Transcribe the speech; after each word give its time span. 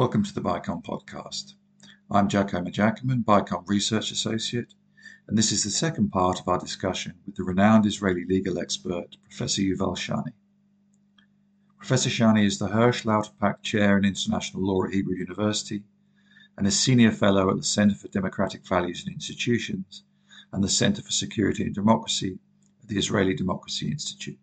Welcome 0.00 0.24
to 0.24 0.32
the 0.32 0.40
BICOM 0.40 0.82
podcast. 0.82 1.52
I'm 2.10 2.26
Jack 2.26 2.54
Omer-Jackaman, 2.54 3.22
BICOM 3.22 3.68
Research 3.68 4.10
Associate, 4.10 4.72
and 5.28 5.36
this 5.36 5.52
is 5.52 5.62
the 5.62 5.68
second 5.68 6.08
part 6.08 6.40
of 6.40 6.48
our 6.48 6.58
discussion 6.58 7.16
with 7.26 7.36
the 7.36 7.42
renowned 7.42 7.84
Israeli 7.84 8.24
legal 8.24 8.58
expert, 8.58 9.18
Professor 9.24 9.60
Yuval 9.60 9.98
Shany. 9.98 10.32
Professor 11.76 12.08
Shany 12.08 12.46
is 12.46 12.58
the 12.58 12.68
Hirsch 12.68 13.04
Lauterpacht 13.04 13.60
Chair 13.60 13.98
in 13.98 14.06
International 14.06 14.66
Law 14.66 14.86
at 14.86 14.94
Hebrew 14.94 15.16
University 15.16 15.82
and 16.56 16.66
a 16.66 16.70
Senior 16.70 17.12
Fellow 17.12 17.50
at 17.50 17.58
the 17.58 17.62
Center 17.62 17.94
for 17.94 18.08
Democratic 18.08 18.66
Values 18.66 19.04
and 19.04 19.12
Institutions 19.14 20.04
and 20.50 20.64
the 20.64 20.70
Center 20.70 21.02
for 21.02 21.12
Security 21.12 21.64
and 21.64 21.74
Democracy 21.74 22.38
at 22.82 22.88
the 22.88 22.96
Israeli 22.96 23.34
Democracy 23.34 23.90
Institute. 23.90 24.40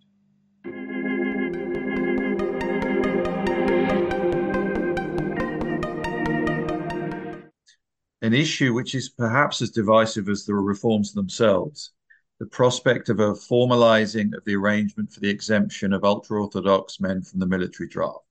An 8.27 8.33
issue 8.33 8.73
which 8.73 8.93
is 8.93 9.07
perhaps 9.07 9.61
as 9.61 9.69
divisive 9.69 10.27
as 10.27 10.43
the 10.43 10.53
reforms 10.53 11.13
themselves 11.13 11.93
the 12.39 12.45
prospect 12.45 13.07
of 13.07 13.21
a 13.21 13.31
formalizing 13.31 14.35
of 14.35 14.43
the 14.43 14.53
arrangement 14.53 15.13
for 15.13 15.21
the 15.21 15.29
exemption 15.29 15.93
of 15.93 16.03
ultra 16.03 16.41
Orthodox 16.41 16.99
men 16.99 17.21
from 17.21 17.39
the 17.39 17.45
military 17.45 17.87
draft. 17.87 18.25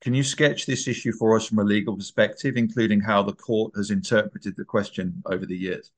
Can 0.00 0.14
you 0.14 0.22
sketch 0.22 0.64
this 0.64 0.86
issue 0.86 1.10
for 1.10 1.34
us 1.34 1.44
from 1.44 1.58
a 1.58 1.64
legal 1.64 1.96
perspective, 1.96 2.56
including 2.56 3.00
how 3.00 3.24
the 3.24 3.32
court 3.32 3.72
has 3.74 3.90
interpreted 3.90 4.54
the 4.56 4.64
question 4.64 5.20
over 5.26 5.44
the 5.44 5.56
years? 5.56 5.90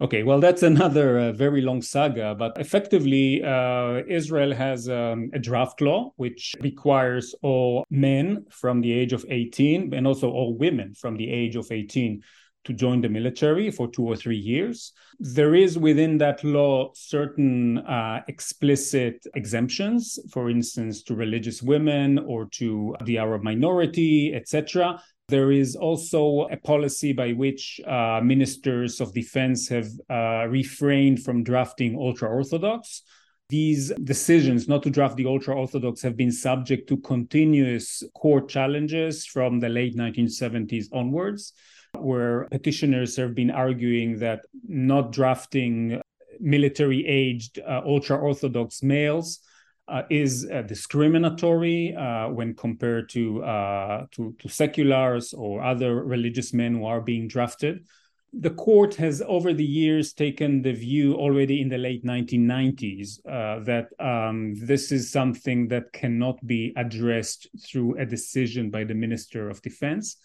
Okay, 0.00 0.22
well, 0.22 0.38
that's 0.38 0.62
another 0.74 1.18
uh, 1.18 1.32
very 1.32 1.60
long 1.60 1.82
saga, 1.82 2.34
but 2.34 2.56
effectively, 2.58 3.42
uh, 3.42 4.02
Israel 4.08 4.54
has 4.54 4.88
um, 4.88 5.30
a 5.32 5.38
draft 5.38 5.80
law 5.80 6.12
which 6.16 6.54
requires 6.60 7.34
all 7.42 7.84
men 7.90 8.46
from 8.50 8.80
the 8.80 8.92
age 8.92 9.12
of 9.12 9.24
18 9.28 9.92
and 9.92 10.06
also 10.06 10.30
all 10.30 10.56
women 10.56 10.94
from 10.94 11.16
the 11.16 11.28
age 11.28 11.56
of 11.56 11.66
18 11.70 12.22
to 12.64 12.72
join 12.74 13.00
the 13.00 13.08
military 13.08 13.70
for 13.70 13.88
two 13.88 14.04
or 14.04 14.14
three 14.14 14.36
years. 14.36 14.92
There 15.18 15.54
is 15.54 15.78
within 15.78 16.18
that 16.18 16.44
law 16.44 16.90
certain 16.94 17.78
uh, 17.78 18.20
explicit 18.28 19.26
exemptions, 19.34 20.18
for 20.30 20.50
instance, 20.50 21.02
to 21.04 21.14
religious 21.14 21.62
women 21.62 22.18
or 22.18 22.46
to 22.52 22.94
the 23.04 23.18
Arab 23.18 23.42
minority, 23.42 24.34
etc. 24.34 25.00
There 25.28 25.52
is 25.52 25.76
also 25.76 26.48
a 26.50 26.56
policy 26.56 27.12
by 27.12 27.32
which 27.32 27.80
uh, 27.86 28.20
ministers 28.24 28.98
of 29.00 29.12
defense 29.12 29.68
have 29.68 29.88
uh, 30.08 30.46
refrained 30.48 31.22
from 31.22 31.44
drafting 31.44 31.96
ultra 31.96 32.30
Orthodox. 32.30 33.02
These 33.50 33.92
decisions 34.04 34.68
not 34.68 34.82
to 34.84 34.90
draft 34.90 35.16
the 35.16 35.26
ultra 35.26 35.54
Orthodox 35.54 36.00
have 36.00 36.16
been 36.16 36.32
subject 36.32 36.88
to 36.88 36.96
continuous 36.98 38.02
court 38.14 38.48
challenges 38.48 39.26
from 39.26 39.60
the 39.60 39.68
late 39.68 39.96
1970s 39.96 40.86
onwards 40.92 41.52
where 41.98 42.46
petitioners 42.50 43.16
have 43.16 43.34
been 43.34 43.50
arguing 43.50 44.18
that 44.18 44.40
not 44.66 45.12
drafting 45.12 46.00
military 46.40 47.06
aged 47.06 47.58
uh, 47.58 47.82
ultra 47.84 48.16
Orthodox 48.16 48.82
males 48.82 49.40
uh, 49.88 50.02
is 50.10 50.46
uh, 50.52 50.62
discriminatory 50.62 51.94
uh, 51.94 52.28
when 52.28 52.54
compared 52.54 53.08
to, 53.10 53.42
uh, 53.42 54.06
to, 54.12 54.34
to 54.38 54.48
seculars 54.48 55.32
or 55.32 55.62
other 55.62 56.04
religious 56.04 56.52
men 56.52 56.74
who 56.74 56.84
are 56.84 57.00
being 57.00 57.28
drafted. 57.28 57.86
The 58.32 58.50
court 58.50 58.94
has, 58.96 59.22
over 59.26 59.54
the 59.54 59.64
years, 59.64 60.12
taken 60.12 60.60
the 60.60 60.74
view 60.74 61.14
already 61.14 61.62
in 61.62 61.70
the 61.70 61.78
late 61.78 62.04
1990s 62.04 63.20
uh, 63.26 63.64
that 63.64 63.88
um, 63.98 64.54
this 64.54 64.92
is 64.92 65.10
something 65.10 65.68
that 65.68 65.92
cannot 65.92 66.46
be 66.46 66.74
addressed 66.76 67.48
through 67.66 67.98
a 67.98 68.04
decision 68.04 68.70
by 68.70 68.84
the 68.84 68.94
Minister 68.94 69.48
of 69.48 69.62
Defense 69.62 70.18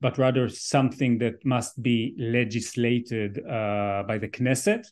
but 0.00 0.18
rather 0.18 0.48
something 0.48 1.18
that 1.18 1.44
must 1.44 1.82
be 1.82 2.14
legislated 2.18 3.38
uh, 3.44 4.04
by 4.06 4.18
the 4.18 4.28
Knesset. 4.28 4.86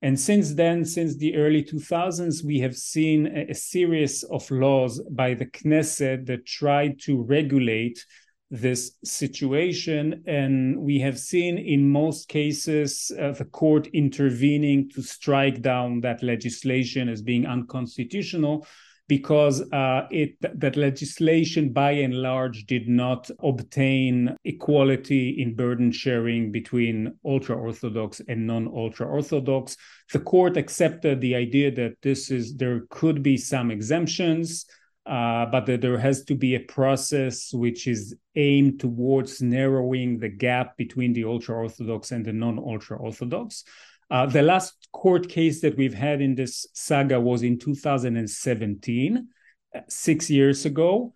And 0.00 0.18
since 0.18 0.54
then, 0.54 0.84
since 0.84 1.16
the 1.16 1.34
early 1.34 1.64
2000s, 1.64 2.44
we 2.44 2.60
have 2.60 2.76
seen 2.76 3.26
a, 3.26 3.50
a 3.50 3.54
series 3.54 4.22
of 4.24 4.48
laws 4.50 5.02
by 5.10 5.34
the 5.34 5.46
Knesset 5.46 6.26
that 6.26 6.46
tried 6.46 7.00
to 7.00 7.22
regulate 7.22 8.04
this 8.50 8.92
situation. 9.04 10.22
And 10.26 10.78
we 10.78 11.00
have 11.00 11.18
seen 11.18 11.58
in 11.58 11.90
most 11.90 12.28
cases 12.28 13.10
uh, 13.20 13.32
the 13.32 13.44
court 13.44 13.88
intervening 13.88 14.88
to 14.90 15.02
strike 15.02 15.62
down 15.62 16.00
that 16.02 16.22
legislation 16.22 17.08
as 17.08 17.20
being 17.20 17.46
unconstitutional 17.46 18.66
because 19.08 19.62
uh, 19.72 20.06
it 20.10 20.36
that 20.60 20.76
legislation 20.76 21.72
by 21.72 21.92
and 21.92 22.14
large 22.14 22.66
did 22.66 22.88
not 22.88 23.30
obtain 23.42 24.36
equality 24.44 25.40
in 25.40 25.54
burden 25.54 25.90
sharing 25.90 26.52
between 26.52 27.14
ultra 27.24 27.56
orthodox 27.56 28.20
and 28.28 28.46
non 28.46 28.68
ultra 28.68 29.06
orthodox. 29.06 29.76
The 30.12 30.20
court 30.20 30.58
accepted 30.58 31.20
the 31.20 31.34
idea 31.34 31.70
that 31.72 31.96
this 32.02 32.30
is 32.30 32.54
there 32.56 32.82
could 32.90 33.22
be 33.22 33.36
some 33.36 33.70
exemptions. 33.70 34.66
Uh, 35.06 35.46
but 35.46 35.64
that 35.64 35.80
there 35.80 35.96
has 35.96 36.22
to 36.22 36.34
be 36.34 36.54
a 36.54 36.60
process 36.60 37.50
which 37.54 37.86
is 37.86 38.14
aimed 38.36 38.78
towards 38.78 39.40
narrowing 39.40 40.18
the 40.18 40.28
gap 40.28 40.76
between 40.76 41.14
the 41.14 41.24
ultra 41.24 41.54
orthodox 41.54 42.12
and 42.12 42.26
the 42.26 42.32
non 42.32 42.58
ultra 42.58 42.94
orthodox. 42.98 43.64
Uh, 44.10 44.26
the 44.26 44.42
last 44.42 44.88
court 44.92 45.28
case 45.28 45.60
that 45.60 45.76
we've 45.76 45.94
had 45.94 46.20
in 46.20 46.34
this 46.34 46.66
saga 46.72 47.20
was 47.20 47.42
in 47.42 47.58
2017, 47.58 49.28
uh, 49.74 49.80
six 49.88 50.30
years 50.30 50.64
ago. 50.64 51.14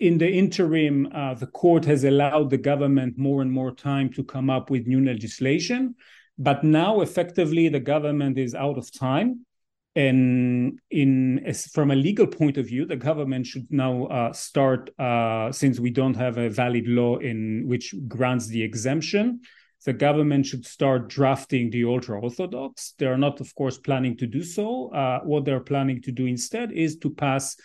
In 0.00 0.18
the 0.18 0.28
interim, 0.28 1.08
uh, 1.14 1.34
the 1.34 1.46
court 1.46 1.84
has 1.84 2.04
allowed 2.04 2.50
the 2.50 2.58
government 2.58 3.18
more 3.18 3.42
and 3.42 3.52
more 3.52 3.72
time 3.72 4.10
to 4.14 4.24
come 4.24 4.50
up 4.50 4.70
with 4.70 4.86
new 4.86 5.04
legislation. 5.04 5.94
But 6.38 6.64
now, 6.64 7.02
effectively, 7.02 7.68
the 7.68 7.80
government 7.80 8.38
is 8.38 8.54
out 8.54 8.78
of 8.78 8.90
time. 8.92 9.46
And 9.94 10.80
in 10.90 11.54
from 11.70 11.90
a 11.90 11.94
legal 11.94 12.26
point 12.26 12.56
of 12.56 12.66
view, 12.66 12.86
the 12.86 12.96
government 12.96 13.46
should 13.46 13.66
now 13.70 14.06
uh, 14.06 14.32
start, 14.32 14.90
uh, 14.98 15.52
since 15.52 15.78
we 15.78 15.90
don't 15.90 16.14
have 16.14 16.38
a 16.38 16.48
valid 16.48 16.88
law 16.88 17.18
in 17.18 17.64
which 17.66 17.94
grants 18.08 18.46
the 18.46 18.62
exemption, 18.62 19.42
the 19.84 19.92
government 19.92 20.46
should 20.46 20.64
start 20.64 21.08
drafting 21.08 21.70
the 21.70 21.84
ultra 21.84 22.20
orthodox. 22.20 22.94
They 22.98 23.06
are 23.06 23.18
not, 23.18 23.40
of 23.40 23.54
course, 23.54 23.78
planning 23.78 24.16
to 24.18 24.26
do 24.26 24.44
so. 24.44 24.92
Uh, 24.92 25.20
what 25.20 25.44
they're 25.44 25.60
planning 25.60 26.00
to 26.02 26.12
do 26.12 26.26
instead 26.26 26.72
is 26.72 26.98
to 26.98 27.10
pass 27.10 27.56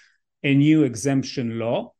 a 0.43 0.53
new 0.53 0.83
exemption 0.83 1.59
law. 1.59 1.93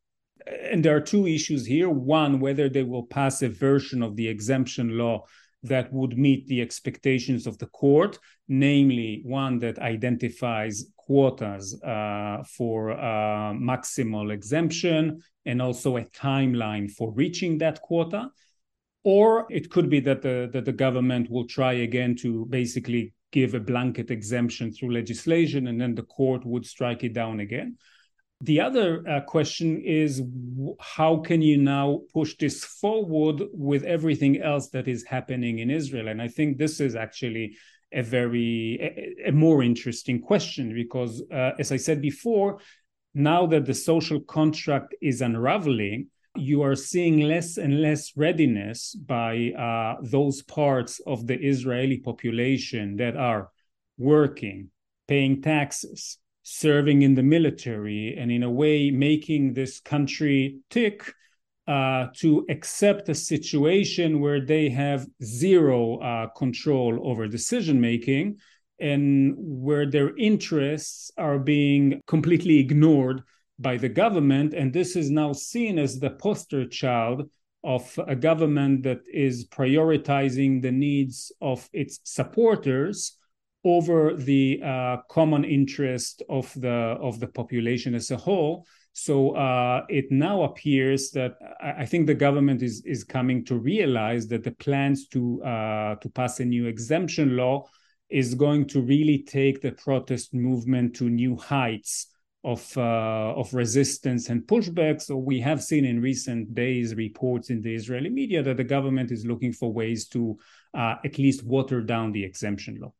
And 0.70 0.84
there 0.84 0.96
are 0.96 1.00
two 1.00 1.26
issues 1.26 1.66
here. 1.66 1.90
One, 1.90 2.40
whether 2.40 2.68
they 2.68 2.82
will 2.82 3.06
pass 3.06 3.42
a 3.42 3.48
version 3.48 4.02
of 4.02 4.16
the 4.16 4.28
exemption 4.28 4.96
law 4.96 5.24
that 5.64 5.92
would 5.92 6.16
meet 6.16 6.46
the 6.46 6.62
expectations 6.62 7.46
of 7.46 7.58
the 7.58 7.66
court, 7.66 8.18
namely 8.48 9.22
one 9.24 9.58
that 9.58 9.78
identifies 9.78 10.84
quotas 10.96 11.80
uh, 11.82 12.42
for 12.56 12.92
uh, 12.92 13.52
maximal 13.54 14.32
exemption 14.32 15.20
and 15.46 15.62
also 15.62 15.96
a 15.96 16.04
timeline 16.04 16.90
for 16.90 17.12
reaching 17.12 17.58
that 17.58 17.80
quota 17.82 18.30
or 19.04 19.46
it 19.50 19.70
could 19.70 19.88
be 19.88 20.00
that 20.00 20.22
the 20.22 20.48
that 20.52 20.64
the 20.64 20.72
government 20.72 21.30
will 21.30 21.46
try 21.46 21.72
again 21.72 22.16
to 22.16 22.46
basically 22.46 23.12
give 23.30 23.54
a 23.54 23.60
blanket 23.60 24.10
exemption 24.10 24.72
through 24.72 24.92
legislation 24.92 25.66
and 25.66 25.80
then 25.80 25.94
the 25.94 26.02
court 26.02 26.44
would 26.46 26.64
strike 26.64 27.04
it 27.04 27.12
down 27.12 27.40
again. 27.40 27.76
The 28.40 28.60
other 28.60 29.06
uh, 29.06 29.20
question 29.22 29.82
is 29.82 30.22
how 30.80 31.18
can 31.18 31.42
you 31.42 31.58
now 31.58 32.02
push 32.14 32.36
this 32.36 32.64
forward 32.64 33.42
with 33.52 33.82
everything 33.84 34.40
else 34.40 34.68
that 34.70 34.88
is 34.88 35.04
happening 35.04 35.58
in 35.58 35.70
Israel? 35.70 36.08
And 36.08 36.22
i 36.22 36.28
think 36.28 36.56
this 36.56 36.80
is 36.80 36.94
actually 36.94 37.56
a 37.92 38.02
very 38.02 38.78
a, 39.24 39.28
a 39.28 39.32
more 39.32 39.62
interesting 39.62 40.20
question 40.20 40.74
because 40.74 41.22
uh, 41.32 41.52
as 41.58 41.72
i 41.72 41.76
said 41.76 42.00
before 42.02 42.58
now 43.14 43.46
that 43.46 43.64
the 43.64 43.74
social 43.74 44.20
contract 44.20 44.94
is 45.00 45.22
unraveling 45.22 46.08
you 46.40 46.62
are 46.62 46.74
seeing 46.74 47.20
less 47.20 47.56
and 47.56 47.80
less 47.80 48.16
readiness 48.16 48.94
by 48.94 49.50
uh, 49.52 50.00
those 50.02 50.42
parts 50.42 51.00
of 51.06 51.26
the 51.26 51.38
Israeli 51.38 51.98
population 51.98 52.96
that 52.96 53.16
are 53.16 53.50
working, 53.98 54.70
paying 55.06 55.42
taxes, 55.42 56.18
serving 56.42 57.02
in 57.02 57.14
the 57.14 57.22
military, 57.22 58.16
and 58.18 58.30
in 58.30 58.42
a 58.42 58.50
way 58.50 58.90
making 58.90 59.54
this 59.54 59.80
country 59.80 60.58
tick. 60.70 61.12
Uh, 61.66 62.06
to 62.14 62.46
accept 62.48 63.10
a 63.10 63.14
situation 63.14 64.20
where 64.20 64.40
they 64.40 64.70
have 64.70 65.06
zero 65.22 65.98
uh, 65.98 66.26
control 66.28 66.98
over 67.06 67.28
decision 67.28 67.78
making 67.78 68.38
and 68.80 69.34
where 69.36 69.84
their 69.84 70.16
interests 70.16 71.10
are 71.18 71.38
being 71.38 72.00
completely 72.06 72.58
ignored 72.58 73.22
by 73.58 73.76
the 73.76 73.88
government. 73.88 74.54
And 74.54 74.72
this 74.72 74.96
is 74.96 75.10
now 75.10 75.32
seen 75.32 75.78
as 75.78 75.98
the 75.98 76.10
poster 76.10 76.66
child 76.66 77.28
of 77.64 77.98
a 78.06 78.14
government 78.14 78.84
that 78.84 79.00
is 79.12 79.46
prioritizing 79.48 80.62
the 80.62 80.72
needs 80.72 81.32
of 81.40 81.68
its 81.72 82.00
supporters 82.04 83.16
over 83.64 84.14
the 84.14 84.60
uh, 84.64 84.98
common 85.10 85.44
interest 85.44 86.22
of 86.28 86.52
the 86.60 86.68
of 86.68 87.18
the 87.18 87.26
population 87.26 87.94
as 87.94 88.10
a 88.10 88.16
whole. 88.16 88.64
So 88.92 89.36
uh, 89.36 89.84
it 89.88 90.06
now 90.10 90.42
appears 90.42 91.10
that 91.10 91.34
I 91.60 91.84
think 91.84 92.06
the 92.06 92.14
government 92.14 92.62
is 92.62 92.82
is 92.84 93.04
coming 93.04 93.44
to 93.46 93.58
realize 93.58 94.28
that 94.28 94.44
the 94.44 94.52
plans 94.52 95.08
to 95.08 95.42
uh, 95.42 95.94
to 95.96 96.08
pass 96.10 96.40
a 96.40 96.44
new 96.44 96.66
exemption 96.66 97.36
law 97.36 97.66
is 98.08 98.34
going 98.34 98.66
to 98.66 98.80
really 98.80 99.18
take 99.18 99.60
the 99.60 99.72
protest 99.72 100.32
movement 100.32 100.94
to 100.96 101.10
new 101.10 101.36
heights 101.36 102.06
of 102.52 102.78
uh, 102.78 103.34
of 103.40 103.52
resistance 103.52 104.30
and 104.30 104.42
pushback. 104.46 105.02
So 105.02 105.16
we 105.16 105.38
have 105.40 105.62
seen 105.62 105.84
in 105.84 106.00
recent 106.00 106.54
days 106.54 106.94
reports 106.94 107.50
in 107.50 107.60
the 107.60 107.74
Israeli 107.74 108.08
media 108.08 108.42
that 108.42 108.56
the 108.56 108.64
government 108.64 109.10
is 109.10 109.26
looking 109.26 109.52
for 109.52 109.72
ways 109.72 110.08
to 110.08 110.38
uh, 110.72 110.94
at 111.04 111.18
least 111.18 111.44
water 111.44 111.82
down 111.82 112.12
the 112.12 112.24
exemption 112.24 112.78
law. 112.80 112.92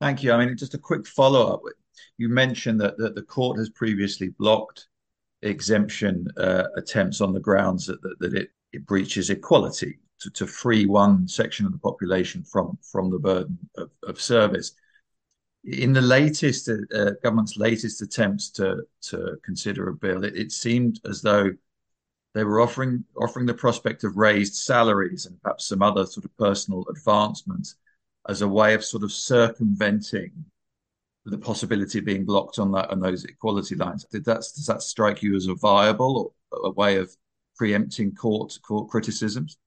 Thank 0.00 0.22
you. 0.22 0.32
I 0.32 0.38
mean, 0.38 0.56
just 0.56 0.74
a 0.74 0.78
quick 0.78 1.06
follow 1.06 1.52
up. 1.52 1.62
You 2.18 2.28
mentioned 2.28 2.80
that, 2.80 2.96
that 2.98 3.14
the 3.14 3.22
court 3.22 3.58
has 3.58 3.68
previously 3.70 4.28
blocked 4.38 4.86
exemption 5.42 6.26
uh, 6.36 6.64
attempts 6.76 7.20
on 7.20 7.32
the 7.32 7.40
grounds 7.40 7.86
that, 7.86 8.00
that, 8.02 8.16
that 8.20 8.34
it, 8.34 8.50
it 8.72 8.86
breaches 8.86 9.30
equality 9.30 9.98
to, 10.20 10.30
to 10.30 10.46
free 10.46 10.86
one 10.86 11.26
section 11.26 11.66
of 11.66 11.72
the 11.72 11.78
population 11.78 12.44
from, 12.44 12.78
from 12.92 13.10
the 13.10 13.18
burden 13.18 13.58
of, 13.76 13.90
of 14.06 14.20
service. 14.20 14.72
In 15.64 15.92
the 15.92 16.00
latest, 16.00 16.68
uh, 16.68 17.10
government's 17.22 17.56
latest 17.56 18.00
attempts 18.00 18.48
to, 18.50 18.82
to 19.02 19.36
consider 19.44 19.88
a 19.88 19.94
bill, 19.94 20.24
it, 20.24 20.34
it 20.34 20.52
seemed 20.52 21.00
as 21.04 21.20
though 21.20 21.50
they 22.34 22.44
were 22.44 22.60
offering 22.60 23.04
offering 23.16 23.46
the 23.46 23.54
prospect 23.54 24.04
of 24.04 24.16
raised 24.16 24.54
salaries 24.54 25.26
and 25.26 25.40
perhaps 25.42 25.66
some 25.66 25.82
other 25.82 26.06
sort 26.06 26.24
of 26.24 26.36
personal 26.36 26.84
advancements 26.88 27.76
as 28.28 28.42
a 28.42 28.48
way 28.48 28.74
of 28.74 28.84
sort 28.84 29.02
of 29.02 29.12
circumventing 29.12 30.32
the 31.24 31.38
possibility 31.38 31.98
of 31.98 32.04
being 32.04 32.24
blocked 32.24 32.58
on 32.58 32.72
that 32.72 32.90
on 32.90 33.00
those 33.00 33.24
equality 33.24 33.74
lines. 33.74 34.04
Did 34.04 34.24
that 34.24 34.38
does 34.38 34.66
that 34.66 34.82
strike 34.82 35.22
you 35.22 35.34
as 35.34 35.46
a 35.46 35.54
viable 35.54 36.34
or 36.52 36.68
a 36.68 36.70
way 36.70 36.96
of 36.96 37.14
preempting 37.56 38.14
court 38.14 38.58
court 38.62 38.88
criticisms? 38.88 39.58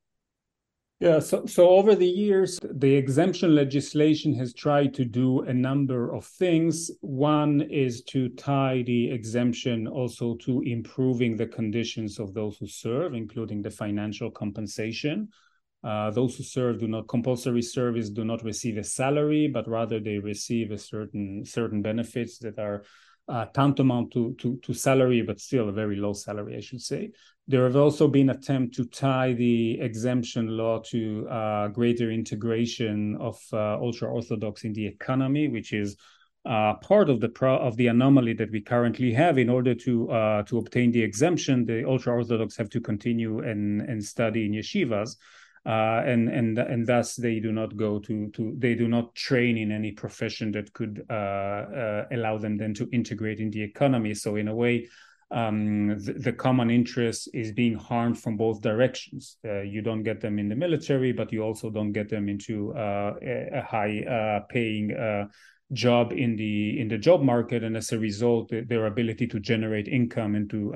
Yeah, 1.04 1.20
so, 1.20 1.46
so 1.46 1.68
over 1.68 1.96
the 1.96 2.08
years, 2.08 2.58
the 2.64 2.96
exemption 2.96 3.54
legislation 3.54 4.34
has 4.36 4.54
tried 4.54 4.94
to 4.94 5.04
do 5.04 5.42
a 5.42 5.54
number 5.54 6.16
of 6.16 6.26
things. 6.26 6.90
One 7.02 7.60
is 7.60 8.04
to 8.04 8.30
tie 8.30 8.84
the 8.86 9.12
exemption 9.12 9.86
also 9.86 10.36
to 10.46 10.62
improving 10.62 11.36
the 11.36 11.48
conditions 11.48 12.20
of 12.20 12.34
those 12.34 12.56
who 12.56 12.68
serve, 12.68 13.16
including 13.16 13.62
the 13.62 13.70
financial 13.70 14.32
compensation. 14.32 15.28
Uh, 15.84 16.10
those 16.12 16.38
who 16.38 16.44
serve 16.44 16.80
do 16.80 16.88
not 16.88 17.10
compulsory 17.10 17.64
service 17.64 18.10
do 18.10 18.24
not 18.24 18.42
receive 18.42 18.78
a 18.78 18.84
salary, 18.86 19.50
but 19.50 19.68
rather 19.68 20.00
they 20.00 20.20
receive 20.20 20.72
a 20.72 20.78
certain 20.78 21.44
certain 21.44 21.82
benefits 21.82 22.38
that 22.38 22.58
are 22.58 22.86
uh, 23.28 23.46
tantamount 23.46 24.12
to, 24.12 24.36
to 24.40 24.58
to 24.58 24.74
salary, 24.74 25.22
but 25.22 25.40
still 25.40 25.70
a 25.70 25.72
very 25.72 25.96
low 25.96 26.14
salary, 26.14 26.58
I 26.58 26.60
should 26.60 26.82
say. 26.82 27.12
There 27.48 27.64
have 27.64 27.76
also 27.76 28.08
been 28.08 28.30
attempts 28.30 28.78
to 28.78 28.86
tie 28.86 29.34
the 29.34 29.80
exemption 29.80 30.48
law 30.48 30.80
to 30.92 31.28
uh, 31.30 31.68
greater 31.70 32.12
integration 32.12 33.18
of 33.20 33.38
uh, 33.52 33.76
ultra 33.76 34.12
orthodox 34.12 34.64
in 34.64 34.74
the 34.74 34.86
economy, 34.86 35.48
which 35.48 35.74
is 35.74 35.98
uh, 36.46 36.76
part 36.76 37.10
of 37.10 37.22
the 37.22 37.30
pro- 37.30 37.58
of 37.58 37.78
the 37.78 37.88
anomaly 37.88 38.34
that 38.34 38.52
we 38.52 38.62
currently 38.62 39.14
have. 39.14 39.38
In 39.38 39.50
order 39.50 39.74
to 39.76 40.12
uh, 40.12 40.44
to 40.44 40.58
obtain 40.58 40.92
the 40.92 41.02
exemption, 41.02 41.66
the 41.66 41.88
ultra 41.88 42.14
orthodox 42.14 42.58
have 42.58 42.70
to 42.72 42.82
continue 42.82 43.40
and 43.40 43.82
and 43.82 44.04
study 44.04 44.46
in 44.46 44.52
yeshivas 44.52 45.16
uh, 45.66 46.02
and 46.06 46.28
and 46.28 46.60
and 46.60 46.86
thus 46.86 47.16
they 47.16 47.40
do 47.40 47.52
not 47.52 47.78
go 47.78 47.98
to 47.98 48.30
to 48.32 48.54
they 48.58 48.76
do 48.76 48.88
not 48.88 49.16
train 49.16 49.58
in 49.58 49.72
any 49.72 49.92
profession 49.92 50.52
that 50.52 50.74
could 50.74 51.06
uh, 51.10 51.14
uh, 51.14 52.06
allow 52.12 52.38
them 52.38 52.58
then 52.58 52.74
to 52.74 52.90
integrate 52.92 53.40
in 53.40 53.50
the 53.50 53.62
economy. 53.62 54.14
So 54.14 54.36
in 54.36 54.50
a 54.50 54.56
way, 54.56 54.90
um, 55.32 55.98
the, 56.00 56.14
the, 56.14 56.34
common 56.34 56.70
interest 56.70 57.30
is 57.34 57.54
being 57.54 57.76
harmed 57.76 58.20
from 58.20 58.36
both 58.36 58.62
directions. 58.62 59.38
Uh, 59.46 59.62
you 59.62 59.82
don't 59.82 60.04
get 60.04 60.20
them 60.20 60.38
in 60.38 60.50
the 60.50 60.56
military, 60.56 61.14
but 61.14 61.32
you 61.32 61.42
also 61.42 61.70
don't 61.70 61.94
get 61.94 62.10
them 62.10 62.28
into 62.28 62.74
uh, 62.76 63.14
a, 63.22 63.62
high 63.62 64.02
uh, 64.02 64.46
paying 64.50 64.94
job 65.72 66.12
in 66.12 66.36
the 66.36 66.80
in 66.80 66.90
the 66.90 66.98
job 66.98 67.22
market, 67.22 67.64
and 67.64 67.78
as 67.78 67.94
a 67.94 67.98
result, 67.98 68.52
their 68.52 68.86
ability 68.86 69.28
to 69.28 69.40
generate 69.40 69.88
income 69.88 70.36
and 70.36 70.50
to 70.50 70.72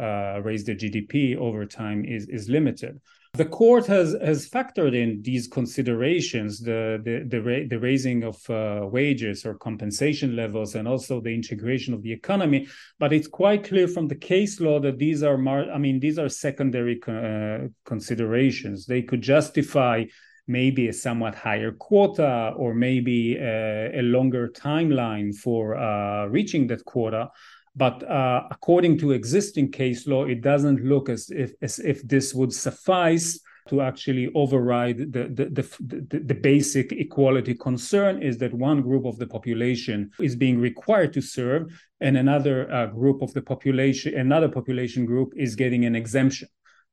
raise 0.46 0.64
their 0.64 0.76
GDP 0.76 1.36
over 1.36 1.66
time 1.66 2.06
is 2.06 2.30
is 2.30 2.48
limited. 2.48 3.02
The 3.38 3.46
court 3.46 3.86
has 3.86 4.16
has 4.22 4.50
factored 4.50 4.96
in 4.96 5.22
these 5.22 5.48
considerations, 5.48 6.60
the 6.60 7.00
the 7.06 7.16
the, 7.34 7.42
ra- 7.42 7.68
the 7.70 7.80
raising 7.80 8.24
of 8.24 8.38
uh, 8.50 8.88
wages 8.98 9.46
or 9.46 9.54
compensation 9.56 10.36
levels, 10.36 10.76
and 10.76 10.88
also 10.88 11.22
the 11.22 11.34
integration 11.34 11.94
of 11.94 12.02
the 12.02 12.12
economy. 12.12 12.68
But 12.98 13.14
it's 13.14 13.28
quite 13.28 13.64
clear 13.64 13.88
from 13.88 14.08
the 14.08 14.16
case 14.16 14.60
law 14.60 14.80
that 14.80 14.98
these 14.98 15.22
are, 15.22 15.38
mar- 15.38 15.72
I 15.72 15.78
mean, 15.78 16.00
these 16.00 16.18
are 16.18 16.30
secondary 16.30 17.00
uh, 17.08 17.68
considerations. 17.86 18.86
They 18.86 19.04
could 19.04 19.22
justify 19.22 20.06
maybe 20.48 20.88
a 20.88 20.94
somewhat 20.94 21.36
higher 21.36 21.74
quota 21.74 22.54
or 22.56 22.74
maybe 22.74 23.36
a, 23.36 23.98
uh, 23.98 24.02
a 24.02 24.04
longer 24.16 24.48
timeline 24.50 25.36
for 25.36 25.76
uh, 25.76 26.26
reaching 26.28 26.68
that 26.68 26.84
quota. 26.86 27.30
But 27.78 28.04
uh, 28.04 28.44
according 28.50 28.98
to 29.00 29.12
existing 29.12 29.72
case 29.72 30.08
law, 30.08 30.26
it 30.26 30.42
doesn't 30.42 30.84
look 30.84 31.10
as 31.10 31.30
if 31.30 31.52
as 31.62 31.80
if 31.80 32.02
this 32.08 32.34
would 32.34 32.52
suffice 32.52 33.40
to 33.70 33.82
actually 33.82 34.32
override 34.34 34.98
the, 34.98 35.24
the, 35.38 35.46
the, 35.82 36.20
the, 36.20 36.34
basic 36.34 36.94
equality 36.94 37.54
concern 37.54 38.24
is 38.24 38.38
that 38.38 38.54
one 38.54 38.82
group 38.82 39.06
of 39.06 39.18
the 39.18 39.28
population 39.28 40.10
is 40.22 40.38
being 40.38 40.58
required 40.58 41.12
to 41.12 41.22
serve 41.22 41.64
and 42.00 42.16
another 42.16 42.72
uh, 42.72 42.86
group 42.86 43.22
of 43.22 43.34
the 43.34 43.42
population 43.42 44.18
another 44.18 44.48
population 44.48 45.06
group 45.06 45.34
is 45.36 45.54
getting 45.54 45.84
an 45.84 45.98
exemption 45.98 46.48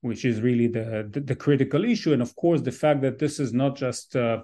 which 0.04 0.26
is 0.26 0.42
really 0.42 0.66
the, 0.66 1.08
the, 1.12 1.20
the 1.20 1.34
critical 1.34 1.82
issue. 1.82 2.12
And 2.12 2.20
of 2.20 2.36
course 2.36 2.60
the 2.60 2.72
fact 2.72 3.00
that 3.00 3.18
this 3.18 3.40
is 3.40 3.54
not 3.54 3.74
just 3.74 4.14
uh, 4.14 4.42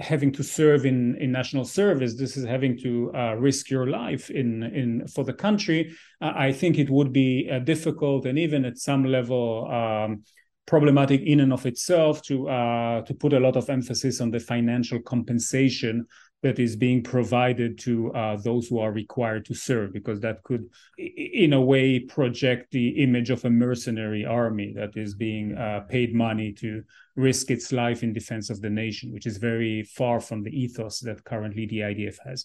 having 0.00 0.32
to 0.32 0.42
serve 0.42 0.86
in, 0.86 1.16
in 1.16 1.30
national 1.30 1.64
service 1.64 2.14
this 2.16 2.36
is 2.36 2.44
having 2.44 2.76
to 2.76 3.12
uh, 3.14 3.34
risk 3.34 3.70
your 3.70 3.86
life 3.86 4.30
in 4.30 4.62
in 4.62 5.06
for 5.08 5.24
the 5.24 5.32
country. 5.32 5.94
Uh, 6.20 6.32
i 6.34 6.52
think 6.52 6.78
it 6.78 6.90
would 6.90 7.12
be 7.12 7.48
uh, 7.50 7.58
difficult 7.60 8.26
and 8.26 8.38
even 8.38 8.64
at 8.64 8.78
some 8.78 9.04
level 9.04 9.68
um, 9.70 10.22
problematic 10.66 11.20
in 11.22 11.40
and 11.40 11.52
of 11.52 11.66
itself 11.66 12.22
to 12.22 12.48
uh, 12.48 13.02
to 13.02 13.14
put 13.14 13.32
a 13.32 13.40
lot 13.40 13.56
of 13.56 13.68
emphasis 13.68 14.20
on 14.20 14.30
the 14.30 14.40
financial 14.40 15.00
compensation 15.00 16.06
that 16.44 16.58
is 16.58 16.76
being 16.76 17.02
provided 17.02 17.78
to 17.78 18.12
uh, 18.12 18.36
those 18.36 18.68
who 18.68 18.78
are 18.78 18.92
required 18.92 19.46
to 19.46 19.54
serve, 19.54 19.94
because 19.94 20.20
that 20.20 20.42
could, 20.42 20.68
in 20.98 21.54
a 21.54 21.60
way, 21.60 21.98
project 21.98 22.70
the 22.70 23.02
image 23.02 23.30
of 23.30 23.42
a 23.46 23.50
mercenary 23.50 24.26
army 24.26 24.74
that 24.76 24.94
is 24.94 25.14
being 25.14 25.56
uh, 25.56 25.80
paid 25.88 26.14
money 26.14 26.52
to 26.52 26.82
risk 27.16 27.50
its 27.50 27.72
life 27.72 28.02
in 28.02 28.12
defense 28.12 28.50
of 28.50 28.60
the 28.60 28.68
nation, 28.68 29.10
which 29.10 29.24
is 29.24 29.38
very 29.38 29.84
far 29.84 30.20
from 30.20 30.42
the 30.42 30.50
ethos 30.50 31.00
that 31.00 31.24
currently 31.24 31.64
the 31.64 31.78
IDF 31.78 32.16
has. 32.26 32.44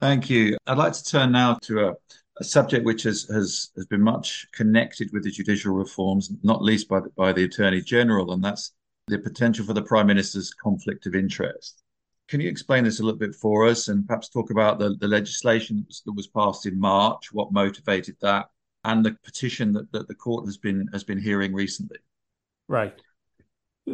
Thank 0.00 0.30
you. 0.30 0.56
I'd 0.66 0.78
like 0.78 0.94
to 0.94 1.04
turn 1.04 1.30
now 1.30 1.58
to 1.64 1.88
a, 1.88 1.94
a 2.40 2.44
subject 2.44 2.86
which 2.86 3.02
has, 3.02 3.24
has, 3.24 3.68
has 3.76 3.84
been 3.84 4.00
much 4.00 4.46
connected 4.54 5.10
with 5.12 5.24
the 5.24 5.30
judicial 5.30 5.74
reforms, 5.74 6.32
not 6.42 6.62
least 6.62 6.88
by 6.88 7.00
the, 7.00 7.10
by 7.10 7.34
the 7.34 7.44
Attorney 7.44 7.82
General, 7.82 8.32
and 8.32 8.42
that's 8.42 8.72
the 9.08 9.18
potential 9.18 9.66
for 9.66 9.74
the 9.74 9.82
Prime 9.82 10.06
Minister's 10.06 10.54
conflict 10.54 11.04
of 11.04 11.14
interest. 11.14 11.82
Can 12.28 12.40
you 12.40 12.48
explain 12.48 12.84
this 12.84 13.00
a 13.00 13.02
little 13.02 13.18
bit 13.18 13.34
for 13.34 13.66
us 13.66 13.88
and 13.88 14.06
perhaps 14.06 14.28
talk 14.28 14.50
about 14.50 14.78
the, 14.78 14.96
the 15.00 15.08
legislation 15.08 15.86
that 16.04 16.12
was, 16.12 16.26
passed 16.26 16.66
in 16.66 16.78
March, 16.78 17.32
what 17.32 17.52
motivated 17.52 18.16
that, 18.20 18.50
and 18.84 19.04
the 19.04 19.12
petition 19.24 19.72
that, 19.72 19.90
that 19.92 20.08
the 20.08 20.14
court 20.14 20.44
has 20.46 20.58
been 20.58 20.86
has 20.92 21.04
been 21.04 21.18
hearing 21.18 21.54
recently? 21.54 21.98
Right. 22.68 22.94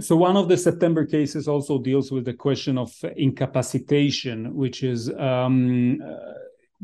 So 0.01 0.17
one 0.17 0.37
of 0.37 0.49
the 0.49 0.57
September 0.57 1.07
cases 1.07 1.47
also 1.47 1.79
deals 1.79 2.11
with 2.11 2.25
the 2.25 2.35
question 2.35 2.77
of 2.77 2.93
incapacitation, 3.17 4.53
which 4.55 4.83
is 4.83 5.09
um, 5.11 6.01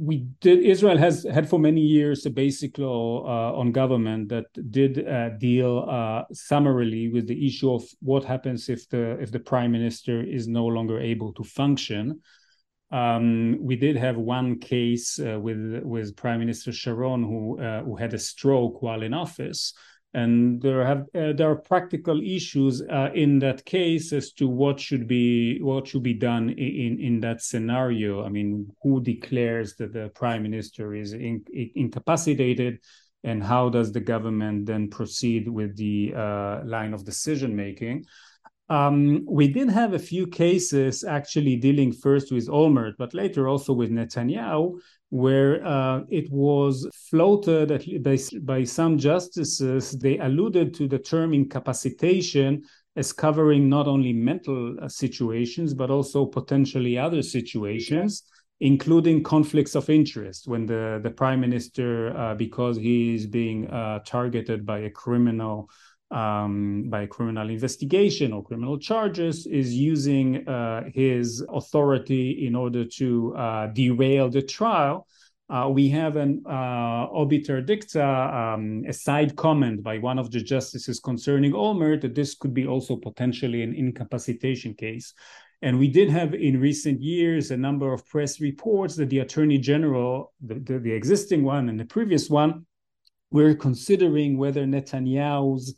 we 0.00 0.26
did 0.40 0.60
Israel 0.60 0.96
has 0.96 1.26
had 1.30 1.46
for 1.46 1.58
many 1.58 1.82
years 1.82 2.24
a 2.24 2.30
basic 2.30 2.78
law 2.78 3.22
uh, 3.26 3.58
on 3.58 3.70
government 3.70 4.30
that 4.30 4.46
did 4.70 5.06
uh, 5.06 5.28
deal 5.38 5.86
uh, 5.90 6.22
summarily 6.32 7.08
with 7.08 7.26
the 7.26 7.46
issue 7.46 7.70
of 7.70 7.84
what 8.00 8.24
happens 8.24 8.70
if 8.70 8.88
the 8.88 9.20
if 9.20 9.30
the 9.30 9.38
prime 9.38 9.70
minister 9.70 10.22
is 10.22 10.48
no 10.48 10.64
longer 10.64 10.98
able 10.98 11.34
to 11.34 11.44
function. 11.44 12.20
Um, 12.90 13.58
we 13.60 13.76
did 13.76 13.96
have 13.96 14.16
one 14.16 14.58
case 14.58 15.20
uh, 15.20 15.38
with 15.38 15.82
with 15.84 16.16
Prime 16.16 16.40
Minister 16.40 16.72
Sharon 16.72 17.22
who 17.22 17.60
uh, 17.60 17.82
who 17.82 17.94
had 17.94 18.14
a 18.14 18.18
stroke 18.18 18.80
while 18.80 19.02
in 19.02 19.12
office, 19.12 19.74
and 20.12 20.60
there 20.60 20.84
have 20.84 21.02
uh, 21.14 21.32
there 21.32 21.50
are 21.50 21.56
practical 21.56 22.20
issues 22.20 22.82
uh, 22.82 23.10
in 23.14 23.38
that 23.38 23.64
case 23.64 24.12
as 24.12 24.32
to 24.32 24.48
what 24.48 24.80
should 24.80 25.06
be 25.06 25.60
what 25.60 25.86
should 25.86 26.02
be 26.02 26.14
done 26.14 26.50
in 26.50 26.98
in 27.00 27.20
that 27.20 27.42
scenario. 27.42 28.24
I 28.24 28.28
mean, 28.28 28.70
who 28.82 29.00
declares 29.00 29.76
that 29.76 29.92
the 29.92 30.10
prime 30.14 30.42
minister 30.42 30.94
is 30.94 31.12
in, 31.12 31.44
incapacitated, 31.52 32.80
and 33.22 33.42
how 33.42 33.68
does 33.68 33.92
the 33.92 34.00
government 34.00 34.66
then 34.66 34.90
proceed 34.90 35.48
with 35.48 35.76
the 35.76 36.12
uh, 36.16 36.62
line 36.64 36.92
of 36.92 37.04
decision 37.04 37.54
making? 37.54 38.04
Um, 38.68 39.24
we 39.28 39.48
did 39.48 39.68
have 39.68 39.94
a 39.94 39.98
few 39.98 40.28
cases 40.28 41.02
actually 41.02 41.56
dealing 41.56 41.92
first 41.92 42.30
with 42.30 42.46
Olmert, 42.48 42.94
but 42.98 43.14
later 43.14 43.48
also 43.48 43.72
with 43.72 43.90
Netanyahu, 43.90 44.78
where 45.10 45.64
uh, 45.66 46.02
it 46.08 46.30
was 46.30 46.88
floated 47.10 48.02
by, 48.02 48.18
by 48.42 48.64
some 48.64 48.96
justices. 48.96 49.92
They 49.92 50.18
alluded 50.18 50.72
to 50.74 50.88
the 50.88 50.98
term 50.98 51.34
incapacitation 51.34 52.62
as 52.96 53.12
covering 53.12 53.68
not 53.68 53.86
only 53.86 54.12
mental 54.12 54.76
uh, 54.80 54.88
situations, 54.88 55.74
but 55.74 55.90
also 55.90 56.26
potentially 56.26 56.96
other 56.96 57.22
situations, 57.22 58.22
including 58.60 59.22
conflicts 59.22 59.74
of 59.74 59.90
interest 59.90 60.46
when 60.46 60.66
the, 60.66 61.00
the 61.02 61.10
prime 61.10 61.40
minister, 61.40 62.16
uh, 62.16 62.34
because 62.34 62.76
he 62.76 63.14
is 63.14 63.26
being 63.26 63.68
uh, 63.68 64.00
targeted 64.00 64.64
by 64.64 64.80
a 64.80 64.90
criminal 64.90 65.68
um, 66.10 66.84
by 66.88 67.06
criminal 67.06 67.48
investigation 67.48 68.32
or 68.32 68.42
criminal 68.42 68.78
charges 68.78 69.46
is 69.46 69.74
using 69.74 70.46
uh, 70.48 70.84
his 70.92 71.44
authority 71.52 72.46
in 72.46 72.54
order 72.54 72.84
to 72.84 73.34
uh, 73.36 73.66
derail 73.68 74.28
the 74.28 74.42
trial. 74.42 75.06
Uh, 75.48 75.68
we 75.68 75.88
have 75.88 76.16
an 76.16 76.42
uh, 76.46 77.08
obiter 77.12 77.60
dicta, 77.60 78.04
um, 78.04 78.84
a 78.86 78.92
side 78.92 79.34
comment 79.34 79.82
by 79.82 79.98
one 79.98 80.18
of 80.18 80.30
the 80.30 80.40
justices 80.40 81.00
concerning 81.00 81.52
Olmert 81.52 82.00
that 82.02 82.14
this 82.14 82.36
could 82.36 82.54
be 82.54 82.66
also 82.66 82.94
potentially 82.96 83.62
an 83.62 83.74
incapacitation 83.74 84.74
case. 84.74 85.12
And 85.62 85.78
we 85.78 85.88
did 85.88 86.08
have 86.08 86.34
in 86.34 86.60
recent 86.60 87.02
years 87.02 87.50
a 87.50 87.56
number 87.56 87.92
of 87.92 88.06
press 88.06 88.40
reports 88.40 88.94
that 88.96 89.10
the 89.10 89.18
Attorney 89.18 89.58
General, 89.58 90.32
the, 90.40 90.54
the, 90.54 90.78
the 90.78 90.92
existing 90.92 91.42
one 91.42 91.68
and 91.68 91.78
the 91.78 91.84
previous 91.84 92.30
one, 92.30 92.64
were 93.32 93.54
considering 93.54 94.38
whether 94.38 94.64
Netanyahu's 94.64 95.74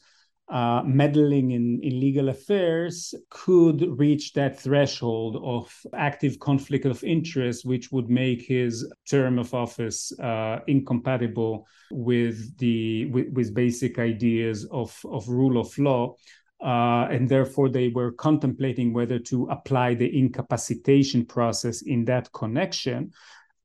uh, 0.48 0.82
meddling 0.84 1.52
in, 1.52 1.80
in 1.82 2.00
legal 2.00 2.28
affairs 2.28 3.14
could 3.30 3.98
reach 3.98 4.32
that 4.34 4.60
threshold 4.60 5.40
of 5.42 5.72
active 5.94 6.38
conflict 6.38 6.84
of 6.84 7.02
interest, 7.04 7.64
which 7.64 7.90
would 7.90 8.10
make 8.10 8.42
his 8.42 8.90
term 9.08 9.38
of 9.38 9.54
office 9.54 10.12
uh, 10.20 10.58
incompatible 10.66 11.66
with 11.90 12.56
the 12.58 13.06
with, 13.06 13.28
with, 13.32 13.54
basic 13.54 13.98
ideas 13.98 14.66
of, 14.70 14.98
of 15.04 15.28
rule 15.28 15.58
of 15.58 15.76
law. 15.78 16.14
Uh, 16.62 17.08
and 17.10 17.28
therefore, 17.28 17.68
they 17.68 17.88
were 17.88 18.12
contemplating 18.12 18.92
whether 18.92 19.18
to 19.18 19.46
apply 19.50 19.94
the 19.94 20.18
incapacitation 20.18 21.24
process 21.24 21.82
in 21.82 22.04
that 22.04 22.30
connection 22.32 23.10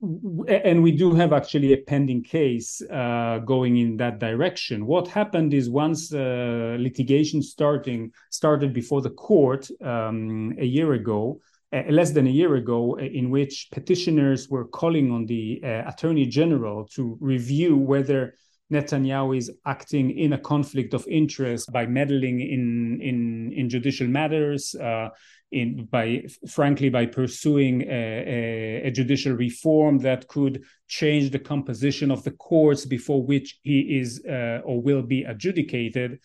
and 0.01 0.83
we 0.83 0.91
do 0.91 1.13
have 1.15 1.33
actually 1.33 1.73
a 1.73 1.77
pending 1.77 2.23
case 2.23 2.81
uh, 2.91 3.39
going 3.39 3.77
in 3.77 3.97
that 3.97 4.19
direction. 4.19 4.85
What 4.85 5.07
happened 5.07 5.53
is 5.53 5.69
once 5.69 6.13
uh, 6.13 6.77
litigation 6.79 7.41
starting 7.41 8.11
started 8.29 8.73
before 8.73 9.01
the 9.01 9.09
court 9.09 9.69
um, 9.81 10.53
a 10.59 10.65
year 10.65 10.93
ago, 10.93 11.39
uh, 11.73 11.83
less 11.89 12.11
than 12.11 12.27
a 12.27 12.31
year 12.31 12.55
ago, 12.55 12.97
uh, 12.99 13.03
in 13.03 13.31
which 13.31 13.69
petitioners 13.71 14.49
were 14.49 14.65
calling 14.65 15.11
on 15.11 15.25
the 15.25 15.59
uh, 15.63 15.89
attorney 15.89 16.27
general 16.27 16.85
to 16.85 17.17
review 17.19 17.75
whether 17.75 18.35
Netanyahu 18.71 19.37
is 19.37 19.51
acting 19.65 20.11
in 20.17 20.33
a 20.33 20.37
conflict 20.37 20.93
of 20.93 21.07
interest 21.07 21.71
by 21.71 21.85
meddling 21.85 22.41
in 22.41 22.99
in 23.01 23.53
in 23.53 23.69
judicial 23.69 24.07
matters, 24.07 24.75
uh, 24.75 25.09
in 25.51 25.85
by 25.85 26.25
frankly 26.49 26.89
by 26.89 27.05
pursuing 27.05 27.83
a, 27.83 27.85
a, 27.85 28.87
a, 28.87 28.91
judicial 28.91 29.33
reform 29.33 29.99
that 29.99 30.27
could 30.27 30.63
change 30.87 31.31
the 31.31 31.39
composition 31.39 32.11
of 32.11 32.23
the 32.23 32.31
courts 32.31 32.85
before 32.85 33.23
which 33.23 33.59
he 33.63 33.99
is 33.99 34.21
uh, 34.27 34.59
or 34.65 34.81
will 34.81 35.01
be 35.01 35.23
adjudicated. 35.23 36.19